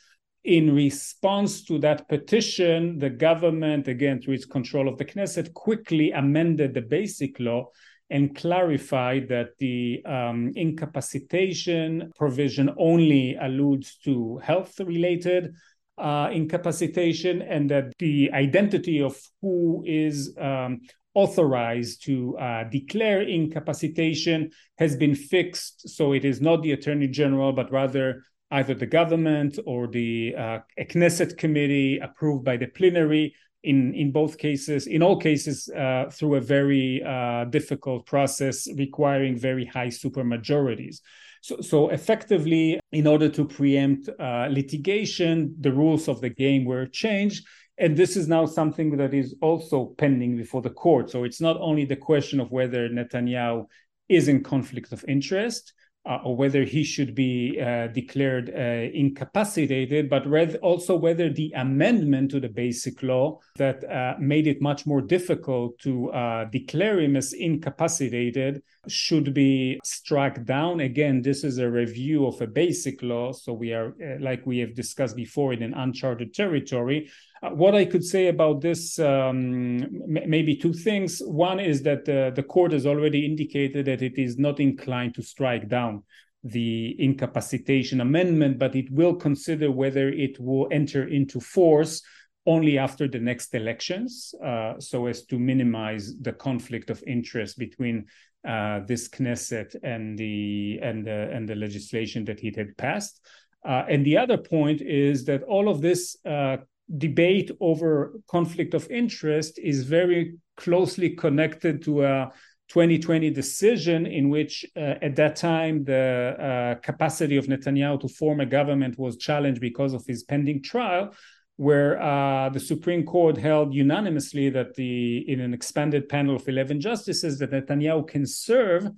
In 0.44 0.74
response 0.74 1.62
to 1.66 1.78
that 1.78 2.08
petition, 2.08 2.98
the 2.98 3.10
government, 3.10 3.86
again 3.86 4.20
through 4.20 4.34
its 4.34 4.44
control 4.44 4.88
of 4.88 4.98
the 4.98 5.04
Knesset, 5.04 5.54
quickly 5.54 6.10
amended 6.10 6.74
the 6.74 6.82
basic 6.82 7.38
law 7.38 7.68
and 8.12 8.36
clarified 8.36 9.26
that 9.28 9.48
the 9.58 10.04
um, 10.04 10.52
incapacitation 10.54 12.12
provision 12.14 12.70
only 12.76 13.36
alludes 13.40 13.96
to 14.04 14.36
health 14.44 14.78
related 14.80 15.54
uh, 15.96 16.28
incapacitation 16.30 17.40
and 17.40 17.70
that 17.70 17.92
the 17.98 18.30
identity 18.32 19.00
of 19.00 19.18
who 19.40 19.82
is 19.86 20.36
um, 20.38 20.80
authorized 21.14 22.04
to 22.04 22.36
uh, 22.38 22.64
declare 22.64 23.22
incapacitation 23.22 24.50
has 24.78 24.94
been 24.94 25.14
fixed. 25.14 25.88
So 25.88 26.12
it 26.12 26.24
is 26.24 26.40
not 26.40 26.62
the 26.62 26.72
attorney 26.72 27.08
general, 27.08 27.52
but 27.52 27.72
rather 27.72 28.22
either 28.50 28.74
the 28.74 28.86
government 28.86 29.58
or 29.64 29.86
the 29.86 30.34
uh, 30.36 30.58
Knesset 30.78 31.38
committee 31.38 31.98
approved 31.98 32.44
by 32.44 32.58
the 32.58 32.66
plenary. 32.66 33.34
In, 33.64 33.94
in 33.94 34.10
both 34.10 34.38
cases, 34.38 34.88
in 34.88 35.02
all 35.02 35.16
cases, 35.16 35.68
uh, 35.68 36.10
through 36.10 36.34
a 36.34 36.40
very 36.40 37.00
uh, 37.00 37.44
difficult 37.44 38.06
process 38.06 38.66
requiring 38.76 39.38
very 39.38 39.64
high 39.64 39.86
supermajorities. 39.86 41.00
So, 41.42 41.60
so 41.60 41.90
effectively, 41.90 42.80
in 42.90 43.06
order 43.06 43.28
to 43.28 43.44
preempt 43.44 44.08
uh, 44.08 44.48
litigation, 44.50 45.54
the 45.60 45.72
rules 45.72 46.08
of 46.08 46.20
the 46.20 46.30
game 46.30 46.64
were 46.64 46.86
changed. 46.86 47.46
And 47.78 47.96
this 47.96 48.16
is 48.16 48.26
now 48.28 48.46
something 48.46 48.96
that 48.96 49.14
is 49.14 49.34
also 49.40 49.94
pending 49.96 50.36
before 50.36 50.62
the 50.62 50.70
court. 50.70 51.10
So 51.10 51.24
it's 51.24 51.40
not 51.40 51.56
only 51.60 51.84
the 51.84 51.96
question 51.96 52.40
of 52.40 52.50
whether 52.50 52.88
Netanyahu 52.88 53.66
is 54.08 54.28
in 54.28 54.42
conflict 54.42 54.92
of 54.92 55.04
interest, 55.08 55.72
uh, 56.04 56.18
or 56.24 56.36
whether 56.36 56.64
he 56.64 56.82
should 56.82 57.14
be 57.14 57.60
uh, 57.60 57.86
declared 57.88 58.50
uh, 58.50 58.90
incapacitated, 58.92 60.10
but 60.10 60.26
also 60.62 60.96
whether 60.96 61.30
the 61.30 61.52
amendment 61.54 62.30
to 62.30 62.40
the 62.40 62.48
basic 62.48 63.02
law 63.02 63.38
that 63.56 63.84
uh, 63.84 64.14
made 64.18 64.46
it 64.46 64.60
much 64.60 64.84
more 64.86 65.00
difficult 65.00 65.78
to 65.78 66.10
uh, 66.10 66.44
declare 66.46 67.00
him 67.00 67.16
as 67.16 67.32
incapacitated 67.32 68.62
should 68.88 69.32
be 69.32 69.78
struck 69.84 70.42
down. 70.44 70.80
Again, 70.80 71.22
this 71.22 71.44
is 71.44 71.58
a 71.58 71.70
review 71.70 72.26
of 72.26 72.40
a 72.40 72.46
basic 72.46 73.00
law, 73.02 73.32
so 73.32 73.52
we 73.52 73.72
are, 73.72 73.94
uh, 74.02 74.18
like 74.20 74.44
we 74.44 74.58
have 74.58 74.74
discussed 74.74 75.14
before, 75.14 75.52
in 75.52 75.62
an 75.62 75.74
uncharted 75.74 76.34
territory. 76.34 77.08
What 77.50 77.74
I 77.74 77.84
could 77.84 78.04
say 78.04 78.28
about 78.28 78.60
this, 78.60 79.00
um, 79.00 79.84
maybe 80.06 80.54
two 80.54 80.72
things. 80.72 81.20
One 81.26 81.58
is 81.58 81.82
that 81.82 82.08
uh, 82.08 82.30
the 82.30 82.44
court 82.44 82.70
has 82.70 82.86
already 82.86 83.26
indicated 83.26 83.86
that 83.86 84.00
it 84.00 84.16
is 84.16 84.38
not 84.38 84.60
inclined 84.60 85.14
to 85.16 85.22
strike 85.22 85.68
down 85.68 86.04
the 86.44 86.94
incapacitation 87.00 88.00
amendment, 88.00 88.60
but 88.60 88.76
it 88.76 88.90
will 88.92 89.16
consider 89.16 89.72
whether 89.72 90.08
it 90.08 90.38
will 90.38 90.68
enter 90.70 91.08
into 91.08 91.40
force 91.40 92.02
only 92.46 92.78
after 92.78 93.08
the 93.08 93.18
next 93.18 93.54
elections, 93.54 94.34
uh, 94.44 94.74
so 94.78 95.06
as 95.06 95.24
to 95.26 95.38
minimize 95.38 96.14
the 96.20 96.32
conflict 96.32 96.90
of 96.90 97.02
interest 97.08 97.58
between 97.58 98.04
uh, 98.46 98.80
this 98.86 99.08
Knesset 99.08 99.74
and 99.82 100.16
the 100.16 100.78
and 100.80 101.04
the 101.04 101.30
and 101.32 101.48
the 101.48 101.54
legislation 101.56 102.24
that 102.24 102.42
it 102.42 102.56
had 102.56 102.76
passed. 102.76 103.20
Uh, 103.64 103.84
and 103.88 104.04
the 104.04 104.16
other 104.16 104.36
point 104.36 104.80
is 104.80 105.24
that 105.24 105.42
all 105.44 105.68
of 105.68 105.80
this 105.80 106.16
uh, 106.24 106.56
debate 106.98 107.50
over 107.60 108.14
conflict 108.28 108.74
of 108.74 108.90
interest 108.90 109.58
is 109.58 109.84
very 109.84 110.36
closely 110.56 111.10
connected 111.10 111.82
to 111.82 112.04
a 112.04 112.30
2020 112.68 113.30
decision 113.30 114.06
in 114.06 114.30
which 114.30 114.64
uh, 114.76 114.94
at 115.02 115.14
that 115.16 115.36
time 115.36 115.84
the 115.84 116.36
uh, 116.38 116.80
capacity 116.80 117.36
of 117.36 117.46
Netanyahu 117.46 118.00
to 118.00 118.08
form 118.08 118.40
a 118.40 118.46
government 118.46 118.98
was 118.98 119.16
challenged 119.16 119.60
because 119.60 119.92
of 119.92 120.04
his 120.06 120.22
pending 120.22 120.62
trial 120.62 121.12
where 121.56 122.00
uh, 122.02 122.48
the 122.48 122.60
Supreme 122.60 123.04
Court 123.04 123.36
held 123.36 123.74
unanimously 123.74 124.48
that 124.50 124.74
the 124.74 125.18
in 125.30 125.40
an 125.40 125.52
expanded 125.52 126.08
panel 126.08 126.36
of 126.36 126.48
11 126.48 126.80
justices 126.80 127.38
that 127.38 127.50
Netanyahu 127.50 128.08
can 128.08 128.26
serve 128.26 128.88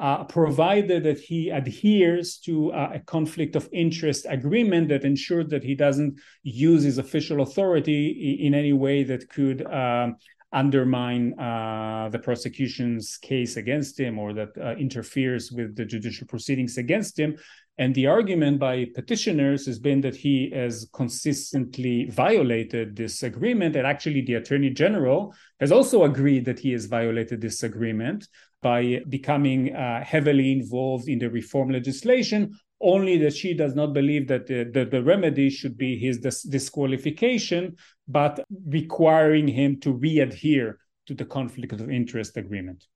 uh, 0.00 0.24
provided 0.24 1.04
that 1.04 1.18
he 1.18 1.50
adheres 1.50 2.38
to 2.38 2.72
uh, 2.72 2.92
a 2.94 3.00
conflict 3.00 3.54
of 3.54 3.68
interest 3.70 4.26
agreement 4.28 4.88
that 4.88 5.04
ensures 5.04 5.48
that 5.48 5.62
he 5.62 5.74
doesn't 5.74 6.18
use 6.42 6.82
his 6.82 6.96
official 6.96 7.42
authority 7.42 8.38
in 8.40 8.54
any 8.54 8.72
way 8.72 9.04
that 9.04 9.28
could 9.28 9.64
um, 9.66 10.16
undermine 10.52 11.38
uh, 11.38 12.08
the 12.10 12.18
prosecution's 12.18 13.18
case 13.18 13.56
against 13.56 14.00
him 14.00 14.18
or 14.18 14.32
that 14.32 14.48
uh, 14.58 14.74
interferes 14.76 15.52
with 15.52 15.76
the 15.76 15.84
judicial 15.84 16.26
proceedings 16.26 16.78
against 16.78 17.18
him. 17.18 17.36
And 17.78 17.94
the 17.94 18.08
argument 18.08 18.58
by 18.58 18.86
petitioners 18.94 19.64
has 19.66 19.78
been 19.78 20.00
that 20.00 20.16
he 20.16 20.50
has 20.54 20.88
consistently 20.92 22.06
violated 22.10 22.96
this 22.96 23.22
agreement. 23.22 23.76
And 23.76 23.86
actually, 23.86 24.22
the 24.22 24.34
attorney 24.34 24.70
general 24.70 25.34
has 25.60 25.72
also 25.72 26.04
agreed 26.04 26.44
that 26.46 26.58
he 26.58 26.72
has 26.72 26.86
violated 26.86 27.40
this 27.40 27.62
agreement 27.62 28.26
by 28.62 29.00
becoming 29.08 29.74
uh, 29.74 30.04
heavily 30.04 30.52
involved 30.52 31.08
in 31.08 31.18
the 31.18 31.30
reform 31.30 31.70
legislation, 31.70 32.52
only 32.80 33.18
that 33.18 33.34
she 33.34 33.54
does 33.54 33.74
not 33.74 33.92
believe 33.92 34.26
that 34.28 34.46
the, 34.46 34.64
the, 34.64 34.84
the 34.84 35.02
remedy 35.02 35.50
should 35.50 35.76
be 35.76 35.98
his 35.98 36.18
dis- 36.18 36.42
disqualification, 36.42 37.76
but 38.08 38.44
requiring 38.66 39.46
him 39.46 39.78
to 39.80 39.92
re-adhere 39.92 40.78
to 41.06 41.14
the 41.14 41.24
conflict 41.24 41.72
of 41.72 41.90
interest 41.90 42.36
agreement. 42.36 42.86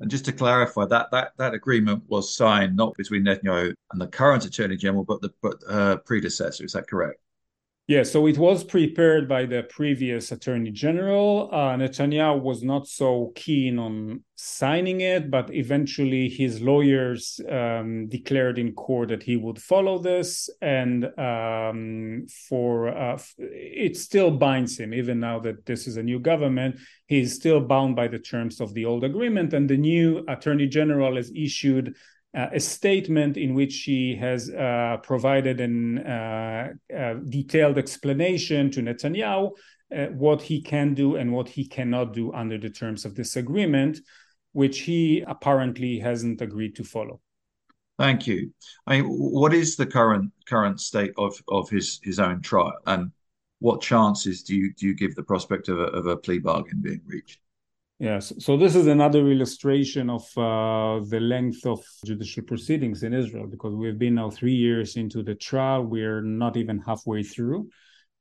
And 0.00 0.10
just 0.10 0.24
to 0.24 0.32
clarify, 0.32 0.86
that 0.86 1.12
that 1.12 1.32
that 1.38 1.54
agreement 1.54 2.02
was 2.08 2.34
signed 2.34 2.76
not 2.76 2.94
between 2.96 3.24
Netanyahu 3.24 3.72
and 3.92 4.00
the 4.00 4.08
current 4.08 4.44
Attorney 4.44 4.76
General, 4.76 5.04
but 5.04 5.20
the 5.20 5.30
but 5.40 5.56
uh, 5.68 5.96
predecessor. 5.98 6.64
Is 6.64 6.72
that 6.72 6.88
correct? 6.88 7.20
Yeah, 7.86 8.02
so 8.02 8.26
it 8.26 8.38
was 8.38 8.64
prepared 8.64 9.28
by 9.28 9.44
the 9.44 9.62
previous 9.64 10.32
attorney 10.32 10.70
general. 10.70 11.50
Uh, 11.52 11.76
Netanyahu 11.76 12.40
was 12.40 12.62
not 12.62 12.88
so 12.88 13.32
keen 13.34 13.78
on 13.78 14.22
signing 14.36 15.02
it, 15.02 15.30
but 15.30 15.54
eventually 15.54 16.30
his 16.30 16.62
lawyers 16.62 17.38
um, 17.46 18.08
declared 18.08 18.58
in 18.58 18.72
court 18.72 19.10
that 19.10 19.22
he 19.22 19.36
would 19.36 19.60
follow 19.60 19.98
this, 19.98 20.48
and 20.62 21.04
um, 21.18 22.24
for 22.48 22.88
uh, 22.88 23.18
it 23.36 23.98
still 23.98 24.30
binds 24.30 24.78
him. 24.78 24.94
Even 24.94 25.20
now 25.20 25.38
that 25.40 25.66
this 25.66 25.86
is 25.86 25.98
a 25.98 26.02
new 26.02 26.18
government, 26.18 26.76
He 27.06 27.20
is 27.20 27.34
still 27.34 27.60
bound 27.60 27.96
by 27.96 28.08
the 28.08 28.18
terms 28.18 28.62
of 28.62 28.72
the 28.72 28.86
old 28.86 29.04
agreement, 29.04 29.52
and 29.52 29.68
the 29.68 29.76
new 29.76 30.24
attorney 30.26 30.68
general 30.68 31.16
has 31.16 31.30
issued 31.36 31.94
uh, 32.34 32.48
a 32.52 32.60
statement 32.60 33.36
in 33.36 33.54
which 33.54 33.72
she 33.72 34.16
has 34.16 34.50
uh, 34.50 34.96
provided 35.02 35.60
a 35.60 36.74
uh, 36.94 37.14
detailed 37.28 37.78
explanation 37.78 38.70
to 38.70 38.80
Netanyahu 38.80 39.52
uh, 39.94 40.06
what 40.06 40.42
he 40.42 40.60
can 40.60 40.94
do 40.94 41.16
and 41.16 41.32
what 41.32 41.48
he 41.48 41.66
cannot 41.66 42.12
do 42.12 42.32
under 42.32 42.58
the 42.58 42.70
terms 42.70 43.04
of 43.04 43.14
this 43.14 43.36
agreement, 43.36 44.00
which 44.52 44.80
he 44.80 45.22
apparently 45.26 45.98
hasn't 45.98 46.40
agreed 46.40 46.74
to 46.74 46.82
follow. 46.82 47.20
Thank 47.98 48.26
you. 48.26 48.50
I 48.86 49.02
mean, 49.02 49.04
what 49.08 49.54
is 49.54 49.76
the 49.76 49.86
current 49.86 50.32
current 50.46 50.80
state 50.80 51.12
of, 51.16 51.40
of 51.48 51.70
his, 51.70 52.00
his 52.02 52.18
own 52.18 52.40
trial, 52.42 52.72
and 52.86 53.12
what 53.60 53.80
chances 53.80 54.42
do 54.42 54.56
you 54.56 54.74
do 54.74 54.86
you 54.86 54.94
give 54.94 55.14
the 55.14 55.22
prospect 55.22 55.68
of 55.68 55.78
a, 55.78 55.84
of 55.84 56.06
a 56.06 56.16
plea 56.16 56.38
bargain 56.38 56.80
being 56.82 57.02
reached? 57.06 57.38
Yes. 58.04 58.34
So 58.38 58.58
this 58.58 58.76
is 58.76 58.86
another 58.86 59.26
illustration 59.30 60.10
of 60.10 60.24
uh, 60.36 61.00
the 61.08 61.20
length 61.20 61.64
of 61.64 61.82
judicial 62.04 62.42
proceedings 62.42 63.02
in 63.02 63.14
Israel 63.14 63.46
because 63.46 63.74
we've 63.74 63.98
been 63.98 64.16
now 64.16 64.28
three 64.28 64.52
years 64.52 64.96
into 64.96 65.22
the 65.22 65.34
trial. 65.34 65.84
We're 65.84 66.20
not 66.20 66.58
even 66.58 66.80
halfway 66.80 67.22
through. 67.22 67.70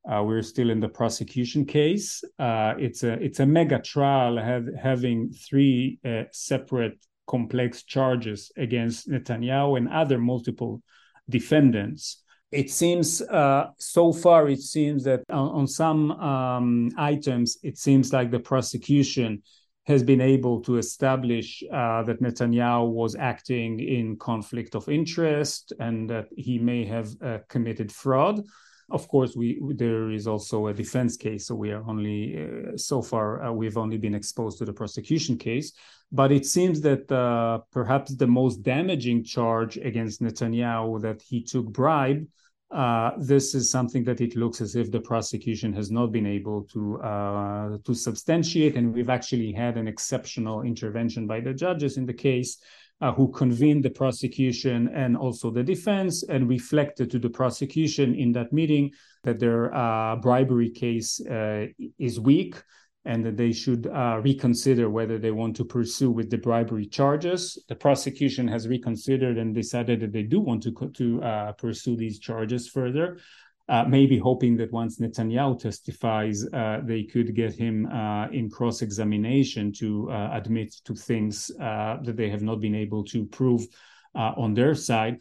Uh, 0.10 0.24
we're 0.24 0.42
still 0.42 0.70
in 0.70 0.80
the 0.80 0.88
prosecution 0.88 1.66
case. 1.66 2.24
Uh, 2.40 2.76
it's 2.78 3.04
a 3.04 3.12
it's 3.22 3.42
a 3.42 3.46
mega 3.46 3.78
trial 3.78 4.38
have, 4.38 4.68
having 4.82 5.34
three 5.34 6.00
uh, 6.06 6.24
separate 6.32 6.98
complex 7.28 7.84
charges 7.84 8.54
against 8.56 9.10
Netanyahu 9.10 9.78
and 9.78 9.90
other 9.90 10.18
multiple 10.18 10.82
defendants 11.30 12.24
it 12.52 12.70
seems 12.70 13.22
uh, 13.22 13.66
so 13.80 14.14
far 14.14 14.48
it 14.48 14.60
seems 14.60 15.04
that 15.06 15.24
on, 15.30 15.50
on 15.50 15.68
some 15.68 16.12
um, 16.12 16.92
items 16.98 17.58
it 17.64 17.78
seems 17.78 18.14
like 18.14 18.30
the 18.30 18.40
prosecution 18.40 19.42
has 19.86 20.02
been 20.02 20.22
able 20.22 20.62
to 20.62 20.78
establish 20.78 21.64
uh, 21.72 22.04
that 22.04 22.22
Netanyahu 22.22 22.90
was 22.90 23.16
acting 23.16 23.80
in 23.80 24.16
conflict 24.18 24.76
of 24.76 24.88
interest 24.88 25.74
and 25.80 26.10
that 26.10 26.28
he 26.38 26.58
may 26.58 26.86
have 26.86 27.10
uh, 27.22 27.40
committed 27.50 27.92
fraud. 27.92 28.44
Of 28.90 29.08
course, 29.08 29.36
we 29.36 29.60
there 29.76 30.12
is 30.12 30.28
also 30.28 30.68
a 30.68 30.74
defense 30.74 31.18
case, 31.18 31.48
so 31.48 31.56
we 31.56 31.72
are 31.72 31.84
only 31.88 32.44
uh, 32.44 32.78
so 32.78 33.02
far 33.02 33.44
uh, 33.44 33.52
we've 33.52 33.78
only 33.78 33.98
been 33.98 34.14
exposed 34.14 34.58
to 34.60 34.66
the 34.66 34.74
prosecution 34.74 35.38
case. 35.38 35.74
But 36.12 36.32
it 36.32 36.46
seems 36.46 36.80
that 36.82 37.12
uh, 37.12 37.60
perhaps 37.72 38.16
the 38.16 38.28
most 38.28 38.62
damaging 38.62 39.24
charge 39.24 39.78
against 39.78 40.22
Netanyahu 40.22 41.02
that 41.02 41.22
he 41.22 41.44
took 41.44 41.66
bribe 41.66 42.28
uh, 42.72 43.12
this 43.18 43.54
is 43.54 43.70
something 43.70 44.04
that 44.04 44.20
it 44.20 44.36
looks 44.36 44.60
as 44.62 44.76
if 44.76 44.92
the 44.92 45.00
prosecution 45.00 45.74
has 45.74 45.92
not 45.92 46.12
been 46.12 46.26
able 46.26 46.64
to 46.64 47.00
uh, 47.02 47.78
to 47.86 47.94
substantiate, 47.94 48.76
and 48.76 48.94
we've 48.94 49.10
actually 49.10 49.52
had 49.52 49.78
an 49.78 49.88
exceptional 49.88 50.64
intervention 50.64 51.28
by 51.28 51.40
the 51.40 51.54
judges 51.54 51.98
in 51.98 52.06
the 52.06 52.14
case, 52.14 52.58
uh, 53.02 53.12
who 53.12 53.32
convened 53.32 53.84
the 53.84 53.90
prosecution 53.90 54.90
and 54.96 55.16
also 55.16 55.52
the 55.52 55.64
defense, 55.64 56.24
and 56.24 56.50
reflected 56.50 57.12
to 57.12 57.20
the 57.20 57.30
prosecution 57.30 58.16
in 58.16 58.32
that 58.32 58.52
meeting 58.52 58.92
that 59.24 59.40
their 59.40 59.74
uh, 59.74 60.16
bribery 60.16 60.70
case 60.70 61.22
uh, 61.28 61.68
is 62.00 62.20
weak 62.20 62.56
and 63.06 63.26
that 63.26 63.38
they 63.38 63.52
should 63.52 63.88
uh, 63.88 64.20
reconsider 64.24 64.90
whether 64.90 65.18
they 65.18 65.32
want 65.32 65.56
to 65.58 65.66
pursue 65.66 66.10
with 66.10 66.30
the 66.30 66.38
bribery 66.38 66.86
charges. 66.86 67.62
The 67.68 67.76
prosecution 67.76 68.48
has 68.48 68.68
reconsidered 68.68 69.38
and 69.38 69.54
decided 69.54 70.00
that 70.02 70.14
they 70.14 70.24
do 70.24 70.40
want 70.40 70.64
to 70.64 70.72
to 70.72 71.24
uh, 71.24 71.52
pursue 71.54 71.96
these 71.96 72.20
charges 72.20 72.68
further. 72.68 73.20
Uh, 73.70 73.86
maybe 73.88 74.18
hoping 74.18 74.58
that 74.58 74.72
once 74.74 75.00
Netanyahu 75.00 75.58
testifies, 75.58 76.46
uh, 76.54 76.82
they 76.84 77.04
could 77.04 77.34
get 77.34 77.54
him 77.54 77.86
uh, 77.86 78.28
in 78.28 78.50
cross 78.50 78.82
examination 78.82 79.72
to 79.74 80.12
uh, 80.12 80.32
admit 80.34 80.74
to 80.84 80.94
things 80.94 81.48
that 81.58 82.16
they 82.18 82.30
have 82.30 82.42
not 82.42 82.60
been 82.60 82.76
able 82.76 83.06
to 83.06 83.26
prove 83.26 83.66
on 84.16 84.54
their 84.54 84.76
side 84.76 85.20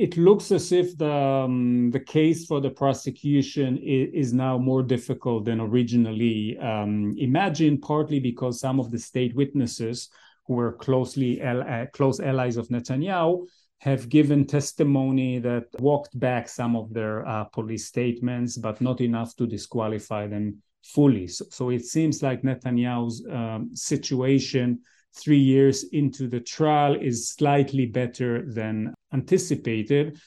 it 0.00 0.16
looks 0.16 0.50
as 0.50 0.72
if 0.72 0.96
the 0.96 1.12
um, 1.12 1.90
the 1.90 2.00
case 2.00 2.46
for 2.46 2.58
the 2.60 2.70
prosecution 2.70 3.76
is, 3.76 4.08
is 4.28 4.32
now 4.32 4.56
more 4.56 4.82
difficult 4.82 5.44
than 5.44 5.60
originally 5.60 6.58
um, 6.58 7.14
imagined, 7.18 7.82
partly 7.82 8.18
because 8.18 8.60
some 8.60 8.80
of 8.80 8.90
the 8.90 8.98
state 8.98 9.34
witnesses 9.34 10.08
who 10.46 10.54
were 10.54 10.72
closely 10.72 11.42
uh, 11.42 11.84
close 11.92 12.18
allies 12.18 12.56
of 12.56 12.68
Netanyahu 12.68 13.46
have 13.78 14.08
given 14.08 14.46
testimony 14.46 15.38
that 15.38 15.64
walked 15.78 16.18
back 16.18 16.48
some 16.48 16.76
of 16.76 16.92
their 16.94 17.26
uh, 17.26 17.44
police 17.44 17.86
statements, 17.86 18.56
but 18.56 18.80
not 18.80 19.02
enough 19.02 19.36
to 19.36 19.46
disqualify 19.46 20.26
them 20.26 20.62
fully. 20.82 21.26
So, 21.26 21.44
so 21.50 21.70
it 21.70 21.84
seems 21.84 22.22
like 22.22 22.42
Netanyahu's 22.42 23.26
um, 23.30 23.70
situation 23.74 24.80
three 25.14 25.38
years 25.38 25.84
into 25.92 26.28
the 26.28 26.40
trial 26.40 26.94
is 26.94 27.30
slightly 27.30 27.86
better 27.86 28.44
than 28.46 28.94
anticipated. 29.12 30.20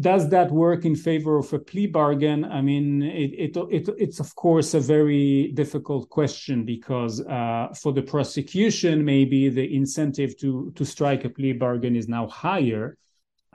Does 0.00 0.30
that 0.30 0.50
work 0.50 0.86
in 0.86 0.96
favor 0.96 1.36
of 1.36 1.52
a 1.52 1.58
plea 1.58 1.86
bargain? 1.86 2.46
I 2.46 2.62
mean, 2.62 3.02
it, 3.02 3.54
it, 3.54 3.56
it 3.70 3.88
it's 3.98 4.20
of 4.20 4.34
course 4.34 4.72
a 4.72 4.80
very 4.80 5.52
difficult 5.52 6.08
question 6.08 6.64
because 6.64 7.20
uh, 7.20 7.68
for 7.80 7.92
the 7.92 8.00
prosecution, 8.00 9.04
maybe 9.04 9.50
the 9.50 9.76
incentive 9.76 10.38
to 10.38 10.72
to 10.76 10.84
strike 10.86 11.26
a 11.26 11.28
plea 11.28 11.52
bargain 11.52 11.94
is 11.94 12.08
now 12.08 12.26
higher. 12.26 12.96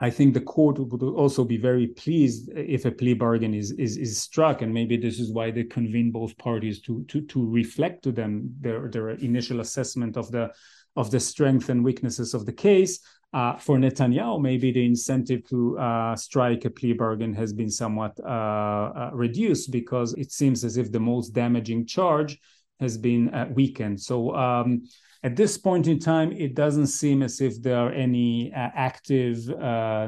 I 0.00 0.10
think 0.10 0.34
the 0.34 0.40
court 0.40 0.78
would 0.78 1.02
also 1.02 1.44
be 1.44 1.56
very 1.56 1.88
pleased 1.88 2.50
if 2.54 2.84
a 2.84 2.92
plea 2.92 3.14
bargain 3.14 3.52
is, 3.52 3.72
is 3.72 3.96
is 3.96 4.16
struck, 4.18 4.62
and 4.62 4.72
maybe 4.72 4.96
this 4.96 5.18
is 5.18 5.32
why 5.32 5.50
they 5.50 5.64
convene 5.64 6.12
both 6.12 6.38
parties 6.38 6.80
to 6.82 7.04
to 7.08 7.22
to 7.22 7.44
reflect 7.44 8.04
to 8.04 8.12
them 8.12 8.54
their 8.60 8.88
their 8.88 9.10
initial 9.10 9.60
assessment 9.60 10.16
of 10.16 10.30
the 10.30 10.52
of 10.94 11.10
the 11.10 11.18
strength 11.18 11.68
and 11.68 11.84
weaknesses 11.84 12.32
of 12.32 12.46
the 12.46 12.52
case. 12.52 13.00
Uh, 13.34 13.56
for 13.58 13.76
Netanyahu, 13.76 14.40
maybe 14.40 14.72
the 14.72 14.86
incentive 14.86 15.46
to 15.48 15.78
uh, 15.78 16.16
strike 16.16 16.64
a 16.64 16.70
plea 16.70 16.94
bargain 16.94 17.34
has 17.34 17.52
been 17.52 17.70
somewhat 17.70 18.18
uh, 18.20 18.28
uh 18.28 19.10
reduced 19.12 19.70
because 19.70 20.14
it 20.14 20.30
seems 20.32 20.64
as 20.64 20.76
if 20.76 20.90
the 20.92 21.00
most 21.00 21.34
damaging 21.34 21.84
charge 21.84 22.38
has 22.80 22.96
been 22.98 23.34
uh, 23.34 23.48
weakened. 23.54 24.00
So 24.00 24.34
um, 24.34 24.88
at 25.22 25.36
this 25.36 25.58
point 25.58 25.86
in 25.86 25.98
time, 25.98 26.32
it 26.32 26.54
doesn't 26.54 26.86
seem 26.86 27.22
as 27.22 27.40
if 27.40 27.60
there 27.62 27.76
are 27.76 27.92
any 27.92 28.52
uh, 28.52 28.70
active 28.74 29.48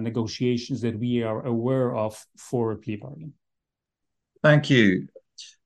negotiations 0.00 0.80
that 0.82 0.98
we 0.98 1.22
are 1.22 1.44
aware 1.46 1.96
of 1.96 2.24
for 2.36 2.72
a 2.72 2.76
plea 2.76 2.96
bargain. 2.96 3.32
Thank 4.42 4.70
you. 4.70 5.08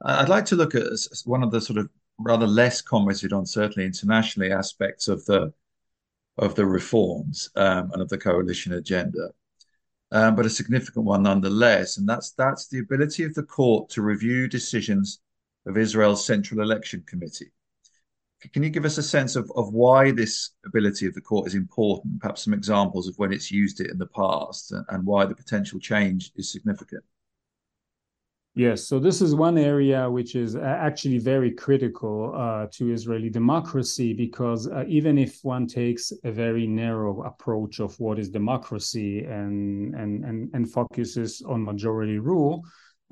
I'd 0.04 0.28
like 0.28 0.46
to 0.46 0.56
look 0.56 0.74
at 0.74 0.84
one 1.24 1.42
of 1.42 1.50
the 1.50 1.60
sort 1.60 1.78
of 1.78 1.88
rather 2.18 2.46
less 2.46 2.80
commented 2.80 3.32
on, 3.32 3.46
certainly 3.46 3.86
internationally, 3.86 4.52
aspects 4.52 5.08
of 5.08 5.24
the 5.26 5.52
of 6.36 6.54
the 6.56 6.66
reforms 6.66 7.48
um, 7.54 7.90
and 7.92 8.02
of 8.02 8.08
the 8.08 8.18
coalition 8.18 8.72
agenda, 8.72 9.30
um, 10.10 10.34
but 10.34 10.46
a 10.46 10.50
significant 10.50 11.04
one 11.04 11.22
nonetheless, 11.22 11.96
and 11.96 12.08
that's 12.08 12.32
that's 12.32 12.68
the 12.68 12.80
ability 12.80 13.24
of 13.24 13.34
the 13.34 13.42
court 13.42 13.88
to 13.90 14.02
review 14.02 14.48
decisions 14.48 15.20
of 15.66 15.76
Israel's 15.76 16.24
Central 16.24 16.60
Election 16.60 17.02
Committee. 17.06 17.52
Can 18.52 18.62
you 18.62 18.68
give 18.68 18.84
us 18.84 18.98
a 18.98 19.02
sense 19.02 19.36
of, 19.36 19.50
of 19.56 19.72
why 19.72 20.10
this 20.10 20.50
ability 20.66 21.06
of 21.06 21.14
the 21.14 21.20
court 21.20 21.46
is 21.46 21.54
important? 21.54 22.20
Perhaps 22.20 22.44
some 22.44 22.52
examples 22.52 23.08
of 23.08 23.16
when 23.16 23.32
it's 23.32 23.50
used 23.50 23.80
it 23.80 23.90
in 23.90 23.98
the 23.98 24.06
past 24.06 24.72
and, 24.88 25.06
why 25.06 25.24
the 25.24 25.34
potential 25.34 25.80
change 25.80 26.30
is 26.36 26.52
significant. 26.52 27.02
Yes, 28.56 28.86
so 28.86 29.00
this 29.00 29.20
is 29.20 29.34
one 29.34 29.58
area 29.58 30.08
which 30.08 30.36
is 30.36 30.54
actually 30.54 31.18
very 31.18 31.50
critical 31.50 32.32
uh, 32.36 32.68
to 32.74 32.92
Israeli 32.92 33.28
democracy 33.28 34.12
because 34.12 34.68
uh, 34.68 34.84
even 34.86 35.18
if 35.18 35.40
one 35.42 35.66
takes 35.66 36.12
a 36.22 36.30
very 36.30 36.64
narrow 36.64 37.22
approach 37.24 37.80
of 37.80 37.98
what 37.98 38.18
is 38.20 38.28
democracy 38.28 39.24
and 39.24 39.96
and 39.96 40.24
and, 40.24 40.50
and 40.54 40.70
focuses 40.70 41.42
on 41.42 41.64
majority 41.64 42.18
rule, 42.20 42.62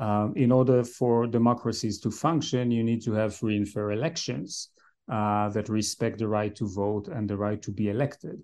uh, 0.03 0.29
in 0.35 0.51
order 0.51 0.83
for 0.83 1.29
democracies 1.29 2.01
to 2.01 2.11
function, 2.11 2.73
you 2.73 2.83
need 2.83 3.03
to 3.03 3.13
have 3.13 3.37
free 3.37 3.57
and 3.57 3.69
fair 3.69 3.93
elections 3.93 4.71
uh, 5.09 5.49
that 5.51 5.69
respect 5.69 6.19
the 6.19 6.27
right 6.27 6.57
to 6.57 6.67
vote 6.67 7.07
and 7.07 7.31
the 7.31 7.37
right 7.37 7.63
to 7.63 7.71
be 7.71 7.89
elected. 7.89 8.43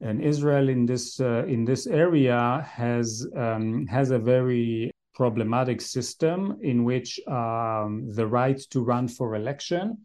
And 0.00 0.22
Israel 0.22 0.68
in 0.68 0.86
this 0.86 1.20
uh, 1.20 1.44
in 1.46 1.64
this 1.64 1.86
area 1.86 2.64
has 2.80 3.26
um, 3.36 3.86
has 3.88 4.12
a 4.12 4.18
very 4.34 4.92
problematic 5.14 5.80
system 5.80 6.56
in 6.62 6.84
which 6.84 7.20
um, 7.26 7.90
the 8.18 8.26
right 8.26 8.58
to 8.70 8.80
run 8.80 9.08
for 9.08 9.34
election 9.34 9.98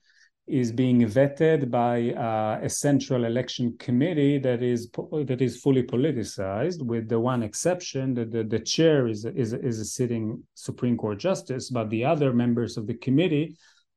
is 0.48 0.72
being 0.72 1.02
vetted 1.02 1.72
by 1.72 2.12
uh, 2.12 2.60
a 2.62 2.70
central 2.70 3.26
election 3.26 3.76
committee 3.80 4.38
that 4.38 4.62
is 4.62 4.90
that 5.26 5.42
is 5.42 5.60
fully 5.60 5.82
politicized, 5.82 6.84
with 6.84 7.10
the 7.10 7.20
one 7.20 7.42
exception 7.42 8.14
that 8.14 8.32
the, 8.32 8.44
the 8.44 8.60
chair 8.60 9.08
is 9.08 9.26
is 9.26 9.54
is 9.54 9.80
a 9.80 9.86
sitting 9.86 10.44
Supreme 10.54 10.98
Court 10.98 11.18
justice, 11.18 11.70
but 11.70 11.90
the 11.90 12.06
other 12.06 12.32
members 12.32 12.78
of 12.78 12.86
the 12.86 12.94
committee 12.94 13.56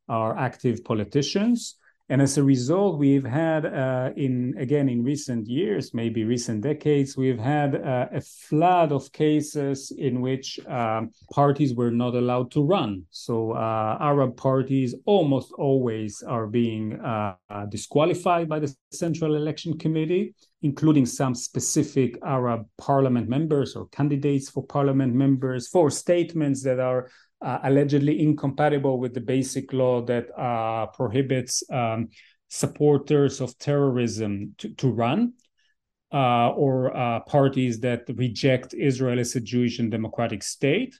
are 0.08 0.38
active 0.38 0.82
politicians. 0.84 1.76
And 2.10 2.22
as 2.22 2.38
a 2.38 2.42
result, 2.42 2.98
we've 2.98 3.24
had, 3.26 3.66
uh, 3.66 4.10
in 4.16 4.54
again 4.56 4.88
in 4.88 5.04
recent 5.04 5.46
years, 5.46 5.92
maybe 5.92 6.24
recent 6.24 6.62
decades, 6.62 7.18
we've 7.18 7.38
had 7.38 7.74
uh, 7.74 8.06
a 8.10 8.22
flood 8.22 8.92
of 8.92 9.12
cases 9.12 9.92
in 9.96 10.22
which 10.22 10.58
um, 10.66 11.10
parties 11.30 11.74
were 11.74 11.90
not 11.90 12.14
allowed 12.14 12.50
to 12.52 12.64
run. 12.64 13.02
So 13.10 13.52
uh, 13.52 13.98
Arab 14.00 14.38
parties 14.38 14.94
almost 15.04 15.52
always 15.58 16.22
are 16.22 16.46
being 16.46 16.98
uh, 16.98 17.34
disqualified 17.68 18.48
by 18.48 18.60
the 18.60 18.74
Central 18.90 19.36
Election 19.36 19.76
Committee, 19.76 20.34
including 20.62 21.04
some 21.04 21.34
specific 21.34 22.18
Arab 22.24 22.66
parliament 22.78 23.28
members 23.28 23.76
or 23.76 23.86
candidates 23.88 24.48
for 24.48 24.64
parliament 24.64 25.14
members 25.14 25.68
for 25.68 25.90
statements 25.90 26.62
that 26.62 26.80
are 26.80 27.10
uh, 27.40 27.58
allegedly 27.64 28.20
incompatible 28.22 28.98
with 28.98 29.14
the 29.14 29.20
basic 29.20 29.72
law 29.72 30.02
that 30.02 30.26
uh, 30.38 30.86
prohibits 30.86 31.62
um, 31.70 32.08
supporters 32.48 33.40
of 33.40 33.56
terrorism 33.58 34.54
to, 34.58 34.70
to 34.74 34.90
run. 34.90 35.32
Uh, 36.10 36.48
or 36.52 36.96
uh, 36.96 37.20
parties 37.20 37.80
that 37.80 38.00
reject 38.14 38.72
Israel 38.72 39.18
as 39.20 39.36
a 39.36 39.40
Jewish 39.40 39.78
and 39.78 39.90
democratic 39.90 40.42
state. 40.42 40.98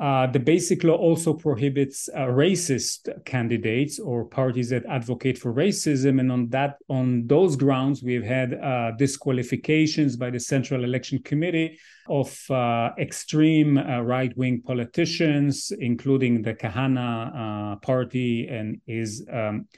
Uh, 0.00 0.26
the 0.26 0.38
basic 0.38 0.84
law 0.84 0.96
also 0.96 1.34
prohibits 1.34 2.08
uh, 2.16 2.20
racist 2.20 3.08
candidates 3.26 3.98
or 3.98 4.24
parties 4.24 4.70
that 4.70 4.86
advocate 4.86 5.36
for 5.36 5.52
racism, 5.52 6.18
and 6.18 6.32
on 6.32 6.48
that, 6.48 6.76
on 6.88 7.26
those 7.26 7.56
grounds, 7.56 8.02
we've 8.02 8.24
had 8.24 8.54
uh, 8.54 8.92
disqualifications 8.92 10.16
by 10.16 10.30
the 10.30 10.40
Central 10.40 10.84
Election 10.84 11.18
Committee 11.22 11.78
of 12.08 12.34
uh, 12.50 12.90
extreme 12.98 13.76
uh, 13.76 14.00
right-wing 14.00 14.62
politicians, 14.62 15.70
including 15.78 16.40
the 16.40 16.54
Kahane 16.54 17.80
party 17.82 18.48
and 18.48 18.80
his 18.86 19.26
um, 19.30 19.68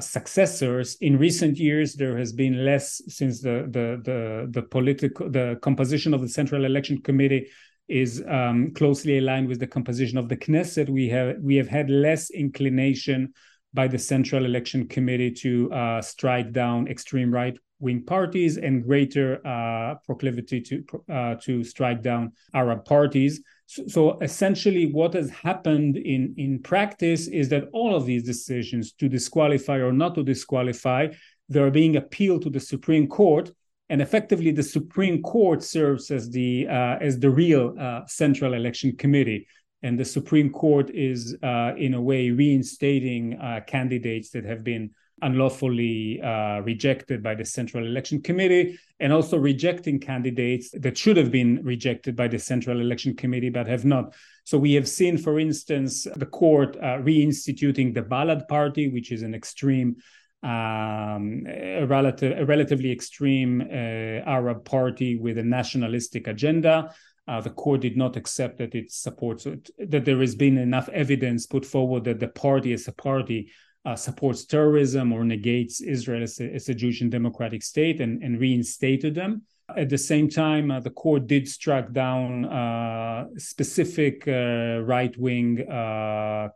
successors. 0.00 0.96
In 1.00 1.18
recent 1.18 1.56
years, 1.56 1.94
there 1.94 2.18
has 2.18 2.32
been 2.32 2.64
less 2.64 3.00
since 3.06 3.40
the 3.42 3.68
the 3.70 4.00
the 4.02 4.48
the 4.50 4.62
political 4.62 5.30
the 5.30 5.56
composition 5.62 6.14
of 6.14 6.20
the 6.20 6.28
Central 6.28 6.64
Election 6.64 7.00
Committee 7.00 7.46
is 7.88 8.22
um, 8.28 8.72
closely 8.74 9.18
aligned 9.18 9.48
with 9.48 9.60
the 9.60 9.66
composition 9.66 10.18
of 10.18 10.28
the 10.28 10.36
Knesset, 10.36 10.88
we 10.88 11.08
have 11.08 11.36
we 11.40 11.56
have 11.56 11.68
had 11.68 11.88
less 11.90 12.30
inclination 12.30 13.32
by 13.74 13.86
the 13.86 13.98
Central 13.98 14.44
Election 14.44 14.88
Committee 14.88 15.30
to 15.30 15.70
uh, 15.72 16.02
strike 16.02 16.52
down 16.52 16.88
extreme 16.88 17.32
right 17.32 17.56
wing 17.78 18.02
parties 18.02 18.56
and 18.56 18.82
greater 18.82 19.46
uh, 19.46 19.96
proclivity 20.06 20.60
to 20.60 20.84
uh, 21.12 21.34
to 21.42 21.62
strike 21.62 22.02
down 22.02 22.32
Arab 22.54 22.84
parties. 22.84 23.42
So, 23.66 23.86
so, 23.86 24.18
essentially, 24.20 24.86
what 24.86 25.14
has 25.14 25.30
happened 25.30 25.96
in 25.96 26.34
in 26.36 26.62
practice 26.62 27.28
is 27.28 27.48
that 27.50 27.68
all 27.72 27.94
of 27.94 28.06
these 28.06 28.24
decisions 28.24 28.92
to 28.94 29.08
disqualify 29.08 29.78
or 29.78 29.92
not 29.92 30.14
to 30.14 30.22
disqualify, 30.22 31.08
they 31.48 31.60
are 31.60 31.70
being 31.70 31.96
appealed 31.96 32.42
to 32.42 32.50
the 32.50 32.60
Supreme 32.60 33.06
Court 33.06 33.50
and 33.88 34.02
effectively 34.02 34.50
the 34.50 34.62
Supreme 34.62 35.22
Court 35.22 35.62
serves 35.62 36.10
as 36.10 36.30
the 36.30 36.66
uh, 36.68 36.98
as 37.00 37.18
the 37.18 37.30
real 37.30 37.74
uh, 37.78 38.06
Central 38.06 38.54
Election 38.54 38.96
Committee, 38.96 39.46
and 39.82 39.98
the 39.98 40.04
Supreme 40.04 40.50
Court 40.50 40.90
is 40.90 41.36
uh, 41.42 41.72
in 41.76 41.94
a 41.94 42.00
way 42.00 42.30
reinstating 42.30 43.38
uh, 43.38 43.60
candidates 43.66 44.30
that 44.30 44.44
have 44.44 44.64
been 44.64 44.90
unlawfully 45.22 46.20
uh, 46.20 46.60
rejected 46.60 47.22
by 47.22 47.34
the 47.34 47.44
Central 47.44 47.86
Election 47.86 48.20
Committee, 48.20 48.78
and 49.00 49.12
also 49.12 49.38
rejecting 49.38 49.98
candidates 49.98 50.70
that 50.72 50.98
should 50.98 51.16
have 51.16 51.30
been 51.30 51.60
rejected 51.62 52.14
by 52.14 52.28
the 52.28 52.38
Central 52.38 52.80
Election 52.80 53.14
Committee 53.16 53.48
but 53.48 53.66
have 53.66 53.84
not. 53.84 54.14
So 54.44 54.58
we 54.58 54.74
have 54.74 54.88
seen, 54.88 55.16
for 55.16 55.40
instance, 55.40 56.06
the 56.16 56.26
court 56.26 56.76
uh, 56.76 56.98
reinstituting 56.98 57.94
the 57.94 58.02
Balad 58.02 58.46
Party, 58.46 58.88
which 58.88 59.10
is 59.10 59.22
an 59.22 59.34
extreme 59.34 59.96
um, 60.42 61.44
a, 61.46 61.84
relative, 61.84 62.38
a 62.38 62.44
relatively 62.44 62.92
extreme 62.92 63.60
uh, 63.60 64.28
Arab 64.28 64.64
party 64.64 65.16
with 65.16 65.38
a 65.38 65.42
nationalistic 65.42 66.26
agenda. 66.26 66.94
Uh, 67.28 67.40
the 67.40 67.50
court 67.50 67.80
did 67.80 67.96
not 67.96 68.16
accept 68.16 68.58
that 68.58 68.74
it 68.74 68.92
supports 68.92 69.46
it, 69.46 69.70
that 69.78 70.04
there 70.04 70.20
has 70.20 70.36
been 70.36 70.58
enough 70.58 70.88
evidence 70.90 71.46
put 71.46 71.64
forward 71.64 72.04
that 72.04 72.20
the 72.20 72.28
party 72.28 72.72
as 72.72 72.86
a 72.86 72.92
party 72.92 73.50
uh, 73.84 73.96
supports 73.96 74.44
terrorism 74.44 75.12
or 75.12 75.24
negates 75.24 75.80
Israel 75.80 76.22
as 76.22 76.40
a, 76.40 76.54
as 76.54 76.68
a, 76.68 76.74
Jewish 76.74 77.00
and 77.00 77.10
democratic 77.10 77.62
state 77.62 78.00
and, 78.00 78.22
and 78.22 78.38
reinstated 78.40 79.14
them. 79.14 79.42
At 79.76 79.88
the 79.88 79.98
same 79.98 80.28
time, 80.28 80.70
uh, 80.70 80.80
the 80.80 80.90
court 80.90 81.26
did 81.26 81.48
strike 81.48 81.92
down 81.92 82.44
uh, 82.44 83.26
specific 83.36 84.26
uh, 84.28 84.80
right 84.84 85.16
wing 85.18 85.64